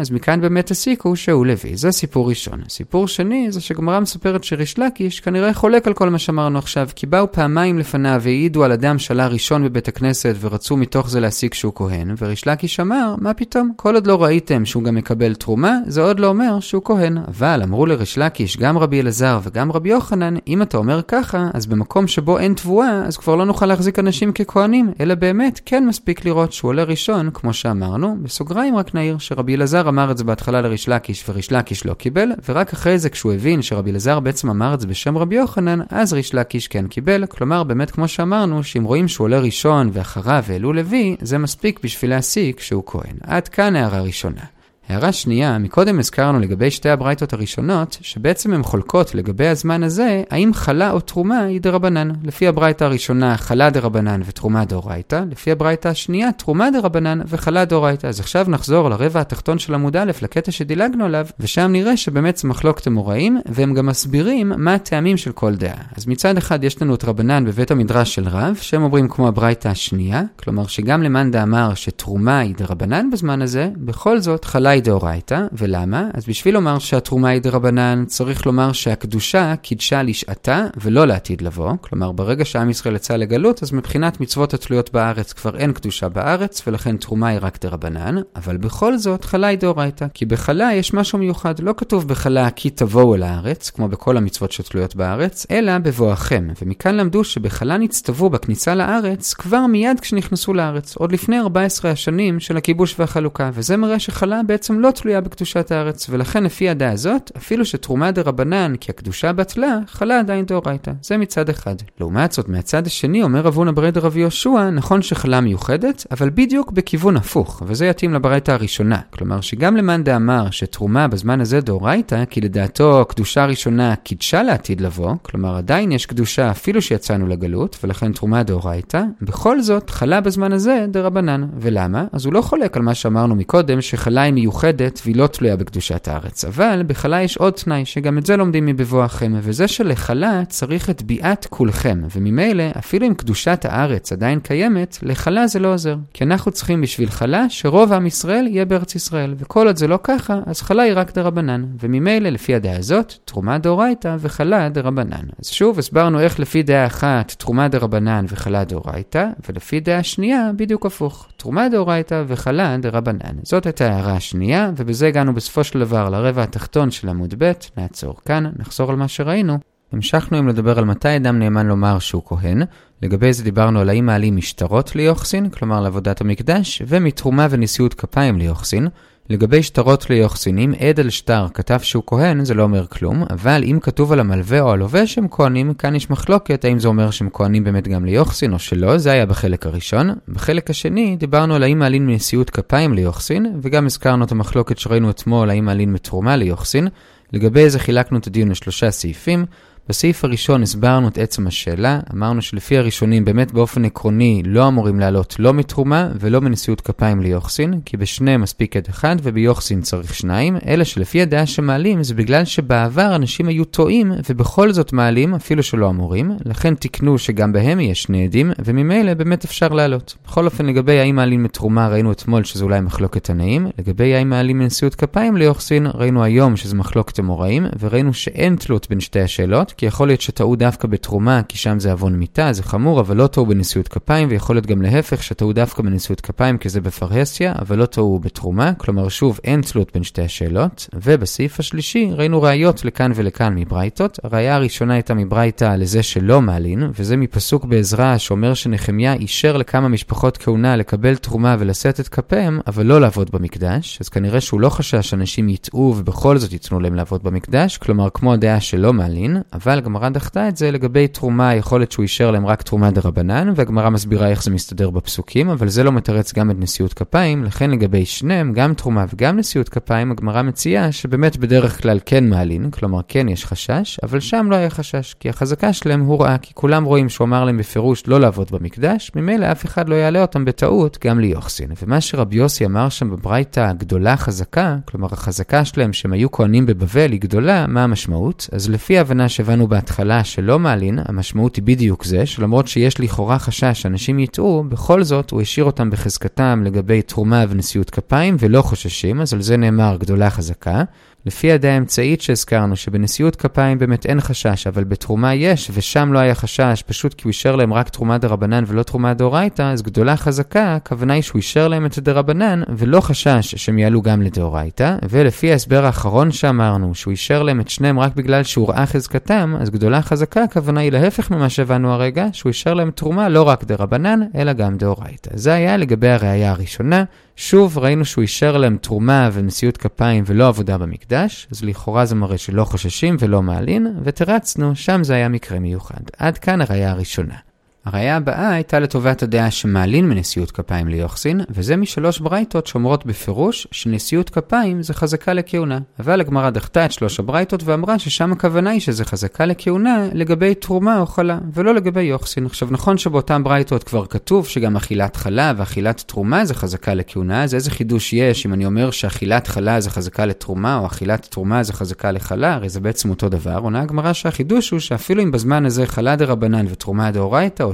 אז 0.00 0.10
מכאן 0.10 0.40
באמת 0.40 0.70
הסיקו 0.70 1.16
שהוא 1.16 1.46
לוי. 1.46 1.76
זה 1.76 1.92
סיפור 1.92 2.28
ראשון. 2.28 2.60
סיפור 2.68 3.08
שני 3.08 3.46
זה 3.50 3.60
שגמרא 3.60 4.00
מספרת 4.00 4.44
שריש 4.44 4.78
לקיש 4.78 5.20
כנראה 5.20 5.54
חולק 5.54 5.86
על 5.86 5.94
כל 5.94 6.10
מה 6.10 6.18
שאמרנו 6.18 6.58
עכשיו, 6.58 6.88
כי 6.96 7.06
באו 7.06 7.32
פעמיים 7.32 7.78
לפניו 7.78 8.20
והעידו 8.22 8.64
על 8.64 8.72
אדם 8.72 8.98
שעלה 8.98 9.26
ראשון 9.26 9.64
בבית 9.64 9.88
הכנסת 9.88 10.34
ורצו 10.40 10.76
מתוך 10.76 11.10
זה 11.10 11.20
להסיק 11.20 11.54
שהוא 11.54 11.72
כהן, 11.74 12.14
וריש 12.18 12.46
לקיש 12.46 12.80
אמר, 12.80 13.14
מה 13.18 13.34
פתאום? 13.34 13.72
כל 13.76 13.94
עוד 13.94 14.06
לא 14.06 14.22
ראיתם 14.22 14.64
שהוא 14.64 14.82
גם 14.82 14.94
מקבל 14.94 15.34
תרומה, 15.34 15.78
זה 15.86 16.00
עוד 16.00 16.20
לא 16.20 16.26
אומר 16.26 16.60
שהוא 16.60 16.82
כהן. 16.84 17.18
אבל 17.28 17.60
אמרו 17.62 17.86
לריש 17.86 18.18
לקיש, 18.18 18.56
גם 18.56 18.78
רבי 18.78 19.00
אלעזר 19.00 19.40
וגם 19.42 19.72
רבי 19.72 19.88
יוחנן, 19.88 20.34
אם 20.46 20.62
אתה 20.62 20.76
אומר 20.76 21.00
ככה, 21.08 21.50
אז 21.54 21.66
במקום 21.66 22.06
שבו 22.06 22.38
אין 22.38 22.54
תבואה, 22.54 23.02
אז 23.06 23.16
כבר 23.16 23.36
לא 23.36 23.44
נוכל 23.44 23.66
להחזיק 23.66 23.98
אנשים 23.98 24.32
ככהנים, 24.32 24.92
אלא 25.00 25.14
באמת 25.14 25.60
כן 25.66 25.86
מספיק 25.86 26.24
לראות 26.24 26.52
שהוא 26.52 26.68
עולה 26.68 26.84
ראשון, 26.84 27.30
כמו 27.34 27.52
שאמרנו. 27.52 28.16
בסוגריים 28.22 28.76
רק 28.76 28.94
נעיר 28.94 29.18
שרבי 29.18 29.53
אלעזר 29.54 29.88
אמר 29.88 30.10
את 30.10 30.18
זה 30.18 30.24
בהתחלה 30.24 30.60
לריש 30.60 30.88
לקיש 30.88 31.28
וריש 31.28 31.52
לקיש 31.52 31.86
לא 31.86 31.94
קיבל, 31.94 32.28
ורק 32.48 32.72
אחרי 32.72 32.98
זה 32.98 33.10
כשהוא 33.10 33.32
הבין 33.32 33.62
שרבי 33.62 33.90
אלעזר 33.90 34.20
בעצם 34.20 34.50
אמר 34.50 34.74
את 34.74 34.80
זה 34.80 34.86
בשם 34.86 35.18
רבי 35.18 35.34
יוחנן, 35.34 35.80
אז 35.90 36.12
ריש 36.12 36.34
לקיש 36.34 36.68
כן 36.68 36.86
קיבל, 36.86 37.26
כלומר 37.26 37.62
באמת 37.62 37.90
כמו 37.90 38.08
שאמרנו, 38.08 38.64
שאם 38.64 38.84
רואים 38.84 39.08
שהוא 39.08 39.24
עולה 39.24 39.40
ראשון 39.40 39.90
ואחריו 39.92 40.44
העלו 40.48 40.72
לוי, 40.72 41.16
זה 41.20 41.38
מספיק 41.38 41.80
בשביל 41.82 42.10
להסיק 42.10 42.60
שהוא 42.60 42.82
כהן. 42.86 43.16
עד 43.22 43.48
כאן 43.48 43.76
הערה 43.76 44.00
ראשונה. 44.00 44.53
הערה 44.88 45.12
שנייה, 45.12 45.58
מקודם 45.58 45.98
הזכרנו 45.98 46.40
לגבי 46.40 46.70
שתי 46.70 46.88
הברייתות 46.88 47.32
הראשונות, 47.32 47.98
שבעצם 48.00 48.52
הן 48.52 48.62
חולקות 48.62 49.14
לגבי 49.14 49.48
הזמן 49.48 49.82
הזה, 49.82 50.22
האם 50.30 50.54
חלה 50.54 50.90
או 50.90 51.00
תרומה 51.00 51.40
היא 51.40 51.60
דרבנן. 51.60 52.10
לפי 52.24 52.48
הברייתה 52.48 52.84
הראשונה, 52.84 53.36
חלה 53.36 53.70
דרבנן 53.70 54.20
ותרומה 54.24 54.64
דאורייתא, 54.64 55.24
לפי 55.30 55.50
הברייתה 55.52 55.88
השנייה, 55.88 56.32
תרומה 56.32 56.70
דרבנן 56.70 57.20
וחלה 57.26 57.64
דאורייתא. 57.64 58.06
אז 58.06 58.20
עכשיו 58.20 58.46
נחזור 58.48 58.90
לרבע 58.90 59.20
התחתון 59.20 59.58
של 59.58 59.74
עמוד 59.74 59.96
א', 59.96 60.12
לקטע 60.22 60.52
שדילגנו 60.52 61.04
עליו, 61.04 61.26
ושם 61.40 61.68
נראה 61.72 61.96
שבאמת 61.96 62.36
זה 62.36 62.48
מחלוקת 62.48 62.88
אמוראים, 62.88 63.40
והם 63.46 63.74
גם 63.74 63.86
מסבירים 63.86 64.52
מה 64.56 64.74
הטעמים 64.74 65.16
של 65.16 65.32
כל 65.32 65.54
דעה. 65.54 65.82
אז 65.96 66.06
מצד 66.06 66.36
אחד 66.36 66.64
יש 66.64 66.82
לנו 66.82 66.94
את 66.94 67.04
רבנן 67.04 67.44
בבית 67.44 67.70
המדרש 67.70 68.14
של 68.14 68.28
רב, 68.28 68.58
שהם 68.60 68.82
אומרים 68.82 69.08
כמו 69.08 69.28
הברייתה 69.28 69.70
השנייה, 69.70 70.22
כלומר 70.36 70.66
שגם 70.66 71.02
למאן 71.02 71.30
דאמר 71.30 71.74
שתרומה 71.74 72.38
היא 72.38 72.54
דרבנן 72.54 73.10
בזמן 73.12 73.42
הזה, 73.42 73.68
בכל 73.76 74.20
זאת 74.20 74.44
חלה 74.44 74.73
היא 74.74 74.82
דאורייתא, 74.82 75.40
ולמה? 75.52 76.08
אז 76.14 76.26
בשביל 76.26 76.54
לומר 76.54 76.78
שהתרומה 76.78 77.28
היא 77.28 77.40
דרבנן, 77.40 78.04
צריך 78.06 78.46
לומר 78.46 78.72
שהקדושה 78.72 79.56
קידשה 79.56 80.02
לשעתה 80.02 80.66
ולא 80.80 81.06
לעתיד 81.06 81.42
לבוא. 81.42 81.72
כלומר, 81.80 82.12
ברגע 82.12 82.44
שעם 82.44 82.70
ישראל 82.70 82.96
יצא 82.96 83.16
לגלות, 83.16 83.62
אז 83.62 83.72
מבחינת 83.72 84.20
מצוות 84.20 84.54
התלויות 84.54 84.92
בארץ 84.92 85.32
כבר 85.32 85.56
אין 85.56 85.72
קדושה 85.72 86.08
בארץ, 86.08 86.62
ולכן 86.66 86.96
תרומה 86.96 87.28
היא 87.28 87.38
רק 87.42 87.58
דרבנן, 87.60 88.16
אבל 88.36 88.56
בכל 88.56 88.98
זאת 88.98 89.24
חלה 89.24 89.46
היא 89.46 89.58
דאורייתא. 89.58 90.06
כי 90.14 90.26
בחלה 90.26 90.70
יש 90.74 90.94
משהו 90.94 91.18
מיוחד, 91.18 91.58
לא 91.58 91.74
כתוב 91.76 92.08
בחלה 92.08 92.50
כי 92.50 92.70
תבואו 92.70 93.14
אל 93.14 93.22
הארץ, 93.22 93.70
כמו 93.70 93.88
בכל 93.88 94.16
המצוות 94.16 94.52
שתלויות 94.52 94.96
בארץ, 94.96 95.46
אלא 95.50 95.78
בבואכם. 95.78 96.48
ומכאן 96.62 96.94
למדו 96.94 97.24
שבחלה 97.24 97.76
נצטוו 97.76 98.30
בכניסה 98.30 98.74
לארץ 98.74 99.34
כבר 99.34 99.66
מיד 99.66 100.00
כשנכנסו 100.00 100.54
לארץ, 100.54 100.96
עוד 100.96 101.12
לפני 101.12 101.40
14 101.40 101.90
השנים 101.90 102.40
של 102.40 102.56
הכיבוש 102.56 102.94
והחלוקה, 102.98 103.50
וזה 103.54 103.76
מראה 103.76 103.98
שחלה 103.98 104.40
בעצם 104.46 104.63
בעצם 104.64 104.80
לא 104.80 104.90
תלויה 104.90 105.20
בקדושת 105.20 105.72
הארץ, 105.72 106.06
ולכן 106.10 106.44
לפי 106.44 106.68
הדעה 106.68 106.92
הזאת, 106.92 107.30
אפילו 107.36 107.64
שתרומה 107.64 108.10
דה 108.10 108.22
רבנן 108.22 108.76
כי 108.80 108.90
הקדושה 108.90 109.32
בטלה, 109.32 109.78
חלה 109.86 110.18
עדיין 110.18 110.44
דאורייתא. 110.44 110.92
זה 111.02 111.16
מצד 111.16 111.48
אחד. 111.48 111.74
לעומת 112.00 112.32
זאת, 112.32 112.48
מהצד 112.48 112.86
השני 112.86 113.22
אומר 113.22 113.40
רבונה 113.40 113.72
ברי 113.72 113.90
דרבי 113.90 114.20
יהושע, 114.20 114.70
נכון 114.70 115.02
שחלה 115.02 115.40
מיוחדת, 115.40 116.06
אבל 116.10 116.30
בדיוק 116.34 116.72
בכיוון 116.72 117.16
הפוך, 117.16 117.62
וזה 117.66 117.86
יתאים 117.86 118.14
לברייתא 118.14 118.50
הראשונה. 118.52 119.00
כלומר 119.10 119.40
שגם 119.40 119.76
למאן 119.76 120.04
דאמר 120.04 120.50
שתרומה 120.50 121.08
בזמן 121.08 121.40
הזה 121.40 121.60
דאורייתא, 121.60 122.24
כי 122.24 122.40
לדעתו 122.40 123.00
הקדושה 123.00 123.42
הראשונה 123.42 123.96
קידשה 123.96 124.42
לעתיד 124.42 124.80
לבוא, 124.80 125.14
כלומר 125.22 125.56
עדיין 125.56 125.92
יש 125.92 126.06
קדושה 126.06 126.50
אפילו 126.50 126.82
שיצאנו 126.82 127.26
לגלות, 127.26 127.78
ולכן 127.84 128.12
תרומה 128.12 128.42
דאורייתא, 128.42 129.02
בכל 129.22 129.60
זאת 129.60 129.90
חלה 129.90 130.20
בזמן 130.20 130.52
הזה 130.52 130.86
דרבנן. 130.88 131.44
ולמה? 131.60 132.04
אז 132.12 132.24
הוא 132.24 132.32
לא 132.32 132.40
חולק 132.40 132.76
על 132.76 132.82
מה 132.82 132.94
שאמרנו 132.94 133.34
מקודם, 133.34 133.80
שחלה 133.80 134.22
היא. 134.22 134.53
מיוחדת 134.54 135.00
והיא 135.04 135.16
לא 135.16 135.26
תלויה 135.26 135.56
בקדושת 135.56 136.08
הארץ. 136.08 136.44
אבל 136.44 136.82
בחלה 136.86 137.22
יש 137.22 137.36
עוד 137.36 137.52
תנאי, 137.52 137.84
שגם 137.84 138.18
את 138.18 138.26
זה 138.26 138.36
לומדים 138.36 138.66
מבבואכם, 138.66 139.32
וזה 139.40 139.68
שלחלה 139.68 140.42
צריך 140.48 140.90
את 140.90 141.02
ביאת 141.02 141.46
כולכם, 141.50 142.02
וממילא, 142.14 142.64
אפילו 142.78 143.06
אם 143.06 143.14
קדושת 143.14 143.64
הארץ 143.68 144.12
עדיין 144.12 144.40
קיימת, 144.40 144.98
לחלה 145.02 145.46
זה 145.46 145.58
לא 145.58 145.74
עוזר. 145.74 145.96
כי 146.12 146.24
אנחנו 146.24 146.52
צריכים 146.52 146.80
בשביל 146.80 147.10
חלה 147.10 147.46
שרוב 147.48 147.92
עם 147.92 148.06
ישראל 148.06 148.46
יהיה 148.46 148.64
בארץ 148.64 148.94
ישראל, 148.94 149.34
וכל 149.38 149.66
עוד 149.66 149.76
זה 149.76 149.86
לא 149.86 149.98
ככה, 150.02 150.40
אז 150.46 150.62
חלה 150.62 150.82
היא 150.82 150.92
רק 150.96 151.14
דרבנן. 151.14 151.64
וממילא, 151.80 152.28
לפי 152.28 152.54
הדעה 152.54 152.76
הזאת, 152.76 153.14
תרומה 153.24 153.58
דאורייתא 153.58 154.16
וחלה 154.20 154.68
דרבנן. 154.68 155.26
אז 155.40 155.48
שוב, 155.48 155.78
הסברנו 155.78 156.20
איך 156.20 156.40
לפי 156.40 156.62
דעה 156.62 156.86
אחת, 156.86 157.34
תרומה 157.38 157.68
דרבנן 157.68 158.24
וחלה 158.28 158.64
דאורייתא, 158.64 159.26
ולפי 159.48 159.80
דעה 159.80 160.02
שנייה, 160.02 160.50
בדיוק 160.56 160.86
הפוך. 160.86 161.28
תרומה 161.36 161.68
דאורייתא 161.68 162.22
וחלה 162.26 162.76
דרבנן. 162.76 163.36
זאת 163.42 163.66
הייתה 163.66 163.86
ההערה 163.90 164.12
השנייה. 164.12 164.43
השנייה, 164.44 164.70
ובזה 164.76 165.08
הגענו 165.08 165.34
בסופו 165.34 165.64
של 165.64 165.80
דבר 165.80 166.10
לרבע 166.10 166.42
התחתון 166.42 166.90
של 166.90 167.08
עמוד 167.08 167.34
ב', 167.38 167.52
נעצור 167.76 168.14
כאן, 168.24 168.44
נחזור 168.58 168.90
על 168.90 168.96
מה 168.96 169.08
שראינו. 169.08 169.58
המשכנו 169.92 170.38
עם 170.38 170.48
לדבר 170.48 170.78
על 170.78 170.84
מתי 170.84 171.16
אדם 171.16 171.38
נאמן 171.38 171.66
לומר 171.66 171.98
שהוא 171.98 172.22
כהן. 172.26 172.62
לגבי 173.02 173.32
זה 173.32 173.44
דיברנו 173.44 173.80
על 173.80 173.88
האם 173.88 174.06
מעלים 174.06 174.36
משטרות 174.36 174.96
ליוחסין, 174.96 175.50
כלומר 175.50 175.80
לעבודת 175.80 176.20
המקדש, 176.20 176.82
ומתרומה 176.86 177.46
ונשיאות 177.50 177.94
כפיים 177.94 178.38
ליוחסין. 178.38 178.88
לגבי 179.30 179.62
שטרות 179.62 180.10
ליוחסינים, 180.10 180.74
עד 180.80 181.00
על 181.00 181.10
שטר 181.10 181.46
כתב 181.54 181.78
שהוא 181.82 182.02
כהן, 182.06 182.44
זה 182.44 182.54
לא 182.54 182.62
אומר 182.62 182.86
כלום, 182.86 183.22
אבל 183.30 183.62
אם 183.64 183.78
כתוב 183.82 184.12
על 184.12 184.20
המלווה 184.20 184.60
או 184.60 184.72
הלווה 184.72 185.06
שהם 185.06 185.26
כהנים, 185.30 185.74
כאן 185.74 185.94
יש 185.94 186.10
מחלוקת 186.10 186.64
האם 186.64 186.78
זה 186.78 186.88
אומר 186.88 187.10
שהם 187.10 187.28
כהנים 187.32 187.64
באמת 187.64 187.88
גם 187.88 188.04
ליוחסין 188.04 188.52
או 188.52 188.58
שלא, 188.58 188.98
זה 188.98 189.12
היה 189.12 189.26
בחלק 189.26 189.66
הראשון. 189.66 190.10
בחלק 190.28 190.70
השני 190.70 191.16
דיברנו 191.16 191.54
על 191.54 191.62
האם 191.62 191.78
מעלין 191.78 192.06
מנשיאות 192.06 192.50
כפיים 192.50 192.92
ליוחסין, 192.92 193.46
וגם 193.62 193.86
הזכרנו 193.86 194.24
את 194.24 194.32
המחלוקת 194.32 194.78
שראינו 194.78 195.10
אתמול 195.10 195.50
האם 195.50 195.64
מעלין 195.64 195.92
מתרומה 195.92 196.36
ליוחסין. 196.36 196.88
לגבי 197.32 197.70
זה 197.70 197.78
חילקנו 197.78 198.18
את 198.18 198.26
הדיון 198.26 198.48
לשלושה 198.48 198.90
סעיפים. 198.90 199.44
בסעיף 199.88 200.24
הראשון 200.24 200.62
הסברנו 200.62 201.08
את 201.08 201.18
עצם 201.18 201.46
השאלה, 201.46 202.00
אמרנו 202.14 202.42
שלפי 202.42 202.78
הראשונים 202.78 203.24
באמת 203.24 203.52
באופן 203.52 203.84
עקרוני 203.84 204.42
לא 204.44 204.68
אמורים 204.68 205.00
לעלות 205.00 205.36
לא 205.38 205.54
מתרומה 205.54 206.08
ולא 206.20 206.40
מנשיאות 206.40 206.80
כפיים 206.80 207.20
ליוחסין, 207.20 207.80
כי 207.84 207.96
בשניהם 207.96 208.40
מספיק 208.40 208.76
עד 208.76 208.86
אחד 208.90 209.16
וביוחסין 209.22 209.80
צריך 209.80 210.14
שניים, 210.14 210.56
אלא 210.66 210.84
שלפי 210.84 211.22
הדעה 211.22 211.46
שמעלים 211.46 212.02
זה 212.02 212.14
בגלל 212.14 212.44
שבעבר 212.44 213.16
אנשים 213.16 213.48
היו 213.48 213.64
טועים 213.64 214.12
ובכל 214.28 214.72
זאת 214.72 214.92
מעלים 214.92 215.34
אפילו 215.34 215.62
שלא 215.62 215.90
אמורים, 215.90 216.32
לכן 216.44 216.74
תיקנו 216.74 217.18
שגם 217.18 217.52
בהם 217.52 217.80
יש 217.80 218.02
שני 218.02 218.24
עדים 218.24 218.52
וממילא 218.64 219.14
באמת 219.14 219.44
אפשר 219.44 219.68
לעלות. 219.68 220.16
בכל 220.26 220.44
אופן 220.44 220.66
לגבי 220.66 221.00
האם 221.00 221.16
מעלים 221.16 221.42
מתרומה 221.42 221.88
ראינו 221.88 222.12
אתמול 222.12 222.44
שזה 222.44 222.64
אולי 222.64 222.80
מחלוקת 222.80 223.24
תנאים, 223.24 223.66
לגבי 223.78 224.14
האם 224.14 224.30
מעלים 224.30 224.58
מנשיאות 224.58 224.94
כפיים 224.94 225.36
ליוחסין 225.36 225.86
ראינו 225.94 226.24
היום 226.24 226.56
שזה 226.56 226.76
מחלוקת 226.76 227.20
אמוראים 227.20 227.66
וראינו 227.80 228.14
שאין 228.14 228.56
תלות 228.56 228.86
בין 228.90 229.00
שתי 229.00 229.20
השאלות 229.20 229.73
כי 229.76 229.86
יכול 229.86 230.08
להיות 230.08 230.20
שטעו 230.20 230.56
דווקא 230.56 230.88
בתרומה, 230.88 231.40
כי 231.48 231.58
שם 231.58 231.80
זה 231.80 231.92
עוון 231.92 232.14
מיתה, 232.14 232.52
זה 232.52 232.62
חמור, 232.62 233.00
אבל 233.00 233.16
לא 233.16 233.26
טעו 233.26 233.46
בנשיאות 233.46 233.88
כפיים, 233.88 234.28
ויכול 234.30 234.56
להיות 234.56 234.66
גם 234.66 234.82
להפך, 234.82 235.22
שטעו 235.22 235.52
דווקא 235.52 235.82
בנשיאות 235.82 236.20
כפיים, 236.20 236.58
כי 236.58 236.68
זה 236.68 236.80
בפרהסיה, 236.80 237.52
אבל 237.60 237.78
לא 237.78 237.86
טעו 237.86 238.18
בתרומה, 238.18 238.74
כלומר 238.74 239.08
שוב 239.08 239.40
אין 239.44 239.60
תלות 239.60 239.90
בין 239.94 240.02
שתי 240.04 240.22
השאלות. 240.22 240.88
ובסעיף 240.94 241.60
השלישי 241.60 242.10
ראינו 242.12 242.42
ראיות 242.42 242.84
לכאן 242.84 243.12
ולכאן 243.14 243.54
מברייתות. 243.54 244.18
הראיה 244.22 244.54
הראשונה 244.54 244.94
הייתה 244.94 245.14
מברייתא 245.14 245.76
לזה 245.78 246.02
שלא 246.02 246.42
מעלין, 246.42 246.90
וזה 246.98 247.16
מפסוק 247.16 247.64
בעזרא 247.64 248.18
שאומר 248.18 248.54
שנחמיה 248.54 249.12
אישר 249.12 249.56
לכמה 249.56 249.88
משפחות 249.88 250.36
כהונה 250.36 250.76
לקבל 250.76 251.16
תרומה 251.16 251.56
ולשאת 251.58 252.00
את 252.00 252.08
כפיהם, 252.08 252.60
אבל 252.66 252.86
לא 252.86 253.00
לעבוד 253.00 253.30
במקדש, 253.30 253.98
אז 254.00 254.08
כנראה 254.08 254.40
שהוא 254.40 254.60
לא 254.60 254.68
חשש 254.68 255.10
שאנשים 255.10 255.48
יטעו 255.48 255.94
ובכל 255.98 256.38
זאת 256.38 256.52
ייתנו 256.52 256.80
להם 256.80 256.94
לעבוד 256.94 257.22
במקדש, 257.22 257.78
כלומר 257.78 258.08
כמו 258.14 258.32
הדעה 258.32 258.60
שלא 258.60 258.92
מעלין, 258.92 259.36
אבל 259.64 259.78
הגמרא 259.78 260.08
דחתה 260.08 260.48
את 260.48 260.56
זה 260.56 260.70
לגבי 260.70 261.08
תרומה, 261.08 261.54
יכול 261.54 261.80
להיות 261.80 261.92
שהוא 261.92 262.02
אישר 262.02 262.30
להם 262.30 262.46
רק 262.46 262.62
תרומה 262.62 262.90
דרבנן, 262.90 263.52
והגמרא 263.56 263.90
מסבירה 263.90 264.28
איך 264.28 264.42
זה 264.42 264.50
מסתדר 264.50 264.90
בפסוקים, 264.90 265.48
אבל 265.48 265.68
זה 265.68 265.84
לא 265.84 265.92
מתרץ 265.92 266.34
גם 266.34 266.50
את 266.50 266.56
נשיאות 266.58 266.94
כפיים, 266.94 267.44
לכן 267.44 267.70
לגבי 267.70 268.04
שניהם, 268.04 268.52
גם 268.52 268.74
תרומה 268.74 269.04
וגם 269.14 269.36
נשיאות 269.36 269.68
כפיים, 269.68 270.10
הגמרא 270.10 270.42
מציעה 270.42 270.92
שבאמת 270.92 271.36
בדרך 271.36 271.82
כלל 271.82 272.00
כן 272.06 272.28
מעלין, 272.28 272.70
כלומר 272.70 273.00
כן 273.08 273.28
יש 273.28 273.46
חשש, 273.46 274.00
אבל 274.02 274.20
שם 274.20 274.46
לא 274.50 274.56
היה 274.56 274.70
חשש, 274.70 275.14
כי 275.20 275.28
החזקה 275.28 275.72
שלהם 275.72 276.00
הוא 276.00 276.22
ראה, 276.22 276.38
כי 276.38 276.54
כולם 276.54 276.84
רואים 276.84 277.08
שהוא 277.08 277.24
אמר 277.24 277.44
להם 277.44 277.58
בפירוש 277.58 278.02
לא 278.06 278.20
לעבוד 278.20 278.50
במקדש, 278.50 279.10
ממילא 279.16 279.52
אף 279.52 279.64
אחד 279.64 279.88
לא 279.88 279.94
יעלה 279.94 280.22
אותם 280.22 280.44
בטעות 280.44 280.98
גם 281.04 281.20
ליוחסין. 281.20 281.70
ומה 281.82 282.00
שרבי 282.00 282.36
יוסי 282.36 282.66
אמר 282.66 282.88
שם 282.88 283.10
בברייתא 283.10 283.60
הגדולה 283.60 284.16
חזקה, 284.16 284.76
כלומר 284.84 285.08
החזקה 285.12 285.64
שלהם 285.64 285.92
שהם 285.92 286.12
היו 286.12 286.32
כהנים 286.32 286.66
בבבל 286.66 287.12
היא 287.12 287.20
גדולה, 287.20 287.66
מה 287.66 287.84
המשמעות? 287.84 288.48
אז 288.52 288.70
לפי 288.70 288.98
ההבנה 288.98 289.28
שהבנו 289.54 289.68
בהתחלה 289.68 290.24
שלא 290.24 290.58
מעלין, 290.58 290.98
המשמעות 291.04 291.56
היא 291.56 291.64
בדיוק 291.64 292.04
זה, 292.04 292.26
שלמרות 292.26 292.68
שיש 292.68 293.00
לכאורה 293.00 293.38
חשש 293.38 293.82
שאנשים 293.82 294.18
יטעו, 294.18 294.64
בכל 294.68 295.02
זאת 295.02 295.30
הוא 295.30 295.40
השאיר 295.40 295.64
אותם 295.64 295.90
בחזקתם 295.90 296.62
לגבי 296.64 297.02
תרומה 297.02 297.44
ונשיאות 297.48 297.90
כפיים 297.90 298.36
ולא 298.38 298.62
חוששים, 298.62 299.20
אז 299.20 299.34
על 299.34 299.42
זה 299.42 299.56
נאמר 299.56 299.96
גדולה 300.00 300.30
חזקה. 300.30 300.82
לפי 301.26 301.52
הדעה 301.52 301.74
האמצעית 301.74 302.20
שהזכרנו, 302.20 302.76
שבנשיאות 302.76 303.36
כפיים 303.36 303.78
באמת 303.78 304.06
אין 304.06 304.20
חשש, 304.20 304.66
אבל 304.66 304.84
בתרומה 304.84 305.34
יש, 305.34 305.70
ושם 305.74 306.12
לא 306.12 306.18
היה 306.18 306.34
חשש, 306.34 306.82
פשוט 306.86 307.14
כי 307.14 307.22
הוא 307.24 307.30
אישר 307.30 307.56
להם 307.56 307.72
רק 307.72 307.88
תרומה 307.88 308.18
דרבנן 308.18 308.64
ולא 308.66 308.82
תרומה 308.82 309.14
דאורייתא, 309.14 309.62
אז 309.62 309.82
גדולה 309.82 310.16
חזקה, 310.16 310.74
הכוונה 310.74 311.14
היא 311.14 311.22
שהוא 311.22 311.38
אישר 311.38 311.68
להם 311.68 311.86
את 311.86 311.98
הדרבנן, 311.98 312.62
ולא 312.68 313.00
חשש 313.00 313.54
שהם 313.54 313.78
יעלו 313.78 314.02
גם 314.02 314.22
לדאורייתא, 314.22 314.96
ולפי 315.08 315.52
ההסבר 315.52 315.84
האחרון 315.84 316.30
שאמרנו, 316.30 316.94
שהוא 316.94 317.10
אישר 317.12 317.42
להם 317.42 317.60
את 317.60 317.68
שניהם 317.68 318.00
רק 318.00 318.14
בגלל 318.16 318.42
שהוא 318.42 318.68
ראה 318.68 318.86
חזקתם, 318.86 319.56
אז 319.60 319.70
גדולה 319.70 320.02
חזקה, 320.02 320.42
הכוונה 320.42 320.80
היא 320.80 320.92
להפך 320.92 321.30
ממה 321.30 321.48
שהבנו 321.48 321.92
הרגע, 321.92 322.26
שהוא 322.32 322.50
אישר 322.50 322.74
להם 322.74 322.90
תרומה 322.90 323.28
לא 323.28 323.42
רק 323.42 323.64
דרבנן, 323.64 324.20
אלא 324.34 324.52
גם 324.52 324.76
דאורייתא. 324.76 325.30
זה 325.34 325.52
היה 325.52 325.76
לגבי 325.76 326.08
הראייה 326.08 326.50
הראשונה. 326.50 327.04
שוב 327.36 327.78
ראינו 327.78 328.04
שהוא 328.04 328.22
אישר 328.22 328.56
להם 328.56 328.76
תרומה 328.76 329.30
ונשיאות 329.32 329.76
כפיים 329.76 330.24
ולא 330.26 330.48
עבודה 330.48 330.78
במקדש, 330.78 331.48
אז 331.50 331.64
לכאורה 331.64 332.04
זה 332.04 332.14
מראה 332.14 332.38
שלא 332.38 332.64
חוששים 332.64 333.16
ולא 333.18 333.42
מעלין, 333.42 333.94
ותרצנו, 334.04 334.76
שם 334.76 335.04
זה 335.04 335.14
היה 335.14 335.28
מקרה 335.28 335.58
מיוחד. 335.58 336.00
עד 336.18 336.38
כאן 336.38 336.60
הראייה 336.60 336.90
הראשונה. 336.90 337.36
הראייה 337.84 338.16
הבאה 338.16 338.50
הייתה 338.50 338.78
לטובת 338.80 339.22
הדעה 339.22 339.50
שמעלין 339.50 340.08
מנשיאות 340.08 340.50
כפיים 340.50 340.88
ליוחסין, 340.88 341.40
וזה 341.50 341.76
משלוש 341.76 342.18
ברייתות 342.18 342.66
שאומרות 342.66 343.06
בפירוש 343.06 343.66
שנשיאות 343.70 344.30
כפיים 344.30 344.82
זה 344.82 344.94
חזקה 344.94 345.32
לכהונה. 345.32 345.78
אבל 346.00 346.20
הגמרא 346.20 346.50
דחתה 346.50 346.84
את 346.84 346.92
שלוש 346.92 347.20
הברייתות 347.20 347.62
ואמרה 347.64 347.98
ששם 347.98 348.32
הכוונה 348.32 348.70
היא 348.70 348.80
שזה 348.80 349.04
חזקה 349.04 349.46
לכהונה 349.46 350.08
לגבי 350.12 350.54
תרומה 350.54 351.00
או 351.00 351.06
חלה, 351.06 351.38
ולא 351.52 351.74
לגבי 351.74 352.02
יוחסין. 352.02 352.46
עכשיו 352.46 352.68
נכון 352.70 352.98
שבאותן 352.98 353.44
ברייתות 353.44 353.84
כבר 353.84 354.06
כתוב 354.06 354.46
שגם 354.46 354.76
אכילת 354.76 355.16
חלה 355.16 355.52
ואכילת 355.56 356.04
תרומה 356.06 356.44
זה 356.44 356.54
חזקה 356.54 356.94
לכהונה, 356.94 357.44
אז 357.44 357.54
איזה 357.54 357.70
חידוש 357.70 358.12
יש 358.12 358.46
אם 358.46 358.52
אני 358.54 358.66
אומר 358.66 358.90
שאכילת 358.90 359.46
חלה 359.46 359.80
זה 359.80 359.90
חזקה 359.90 360.26
לתרומה, 360.26 360.78
או 360.78 360.86
אכילת 360.86 361.26
תרומה 361.30 361.62
זה 361.62 361.72
חזקה 361.72 362.12
לחלה, 362.12 362.54
הרי 362.54 362.68
זה 362.68 362.80
בעצם 362.80 363.10
אותו 363.10 363.28
דבר. 363.28 363.58
עונה 363.58 363.80
הגמרא 363.80 364.12
שהחידוש 364.12 364.70
הוא 364.70 364.80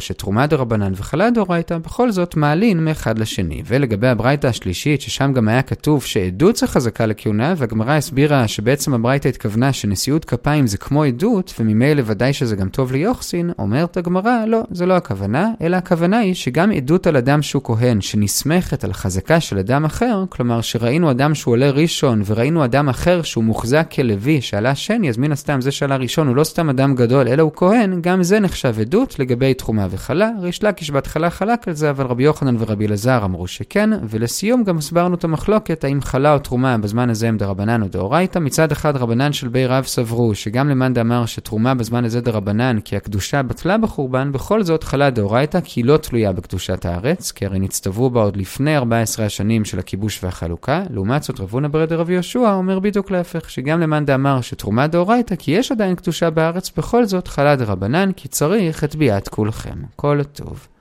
שתרומה 0.00 0.46
דרבנן 0.46 0.92
וחלה 0.96 1.30
דאורייתא 1.30 1.78
בכל 1.78 2.12
זאת 2.12 2.36
מעלין 2.36 2.84
מאחד 2.84 3.18
לשני. 3.18 3.62
ולגבי 3.66 4.08
הברייתא 4.08 4.46
השלישית, 4.46 5.00
ששם 5.00 5.32
גם 5.32 5.48
היה 5.48 5.62
כתוב 5.62 6.04
שעדות 6.04 6.56
זה 6.56 6.66
חזקה 6.66 7.06
לכהונה, 7.06 7.54
והגמרא 7.56 7.92
הסבירה 7.92 8.48
שבעצם 8.48 8.94
הברייתא 8.94 9.28
התכוונה 9.28 9.72
שנשיאות 9.72 10.24
כפיים 10.24 10.66
זה 10.66 10.78
כמו 10.78 11.04
עדות, 11.04 11.54
וממילא 11.60 12.02
ודאי 12.06 12.32
שזה 12.32 12.56
גם 12.56 12.68
טוב 12.68 12.92
ליוחסין, 12.92 13.50
אומרת 13.58 13.96
הגמרא, 13.96 14.44
לא, 14.46 14.62
זה 14.70 14.86
לא 14.86 14.94
הכוונה, 14.96 15.50
אלא 15.62 15.76
הכוונה 15.76 16.18
היא 16.18 16.34
שגם 16.34 16.70
עדות 16.70 17.06
על 17.06 17.16
אדם 17.16 17.42
שהוא 17.42 17.62
כהן, 17.64 18.00
שנסמכת 18.00 18.84
על 18.84 18.92
חזקה 18.92 19.40
של 19.40 19.58
אדם 19.58 19.84
אחר, 19.84 20.24
כלומר 20.28 20.60
שראינו 20.60 21.10
אדם 21.10 21.34
שהוא 21.34 21.52
עולה 21.52 21.70
ראשון, 21.70 22.22
וראינו 22.26 22.64
אדם 22.64 22.88
אחר 22.88 23.22
שהוא 23.22 23.44
מוחזק 23.44 23.90
כלוי 23.94 24.40
שעלה 24.40 24.74
שני, 24.74 25.08
אז 25.08 25.18
מן 25.18 25.32
הסתם 25.32 25.60
זה 25.60 25.70
שעלה 25.70 25.96
ראשון 25.96 26.28
הוא 26.28 26.36
לא 26.36 26.44
סתם 26.44 26.70
אדם 26.70 26.94
גדול, 26.94 27.28
אלא 27.28 27.42
הוא 27.42 27.52
כהן, 27.54 28.00
גם 28.00 28.22
זה 28.22 28.40
נחשב 28.40 28.74
עדות 28.80 29.18
לגבי 29.18 29.54
תרומה 29.54 29.86
וחלה. 29.90 30.30
ריש 30.40 30.64
לקיש 30.64 30.90
בהתחלה 30.90 31.30
חלק 31.30 31.68
על 31.68 31.74
זה, 31.74 31.90
אבל 31.90 32.06
רבי 32.06 32.22
יוחנן 32.22 32.56
ורבי 32.58 32.86
אלעזר 32.86 33.24
אמרו 33.24 33.46
שכן, 33.46 33.90
ולסיום 34.08 34.64
גם 34.64 34.78
הסברנו 34.78 35.14
את 35.14 35.24
המחלוקת 35.24 35.84
האם 35.84 36.00
חלה 36.00 36.34
או 36.34 36.38
תרומה 36.38 36.78
בזמן 36.78 37.10
הזה 37.10 37.28
הם 37.28 37.36
דרבנן 37.36 37.82
או 37.82 37.88
דאורייתא. 37.88 38.38
מצד 38.38 38.72
אחד 38.72 38.96
רבנן 38.96 39.32
של 39.32 39.48
בי 39.48 39.66
רב 39.66 39.84
סברו 39.84 40.34
שגם 40.34 40.68
למאן 40.68 40.94
דאמר 40.94 41.26
שתרומה 41.26 41.74
בזמן 41.74 42.04
הזה 42.04 42.20
דרבנן 42.20 42.80
כי 42.80 42.96
הקדושה 42.96 43.42
בטלה 43.42 43.78
בחורבן, 43.78 44.32
בכל 44.32 44.62
זאת 44.62 44.84
חלה 44.84 45.10
דאורייתא 45.10 45.60
כי 45.64 45.80
היא 45.80 45.84
לא 45.84 45.96
תלויה 45.96 46.32
בקדושת 46.32 46.86
הארץ, 46.86 47.32
כי 47.32 47.46
הרי 47.46 47.58
נצטוו 47.58 48.10
בה 48.10 48.20
עוד 48.20 48.36
לפני 48.36 48.76
14 48.76 49.26
השנים 49.26 49.64
של 49.64 49.78
הכיבוש 49.78 50.24
והחלוקה. 50.24 50.82
לעומת 50.90 51.22
זאת 51.22 51.40
רבונה 51.40 51.68
ברד 51.68 51.92
רבי 51.92 52.12
יהושע 52.12 52.52
אומר 52.52 52.78
בדיוק 52.78 53.10
להפך, 53.10 53.50
שגם 53.50 53.80
למאן 53.80 54.04
דאמר 54.04 54.40
שתרומה 54.40 54.86
דאורייתא 54.86 55.34
כי 55.36 55.50
יש 55.50 55.72
עדיין 55.72 55.94
קדושה 55.94 56.30
בארץ, 56.30 56.70
בכל 56.76 57.04
זאת 57.04 57.28
חלה 57.28 57.56
דרבנן 57.56 58.12
כי 58.12 58.28
צריך 58.28 58.84
את 58.84 58.96
ביאת 58.96 59.28
כולכם. 59.28 59.79
כל 59.96 60.20
טוב. 60.24 60.68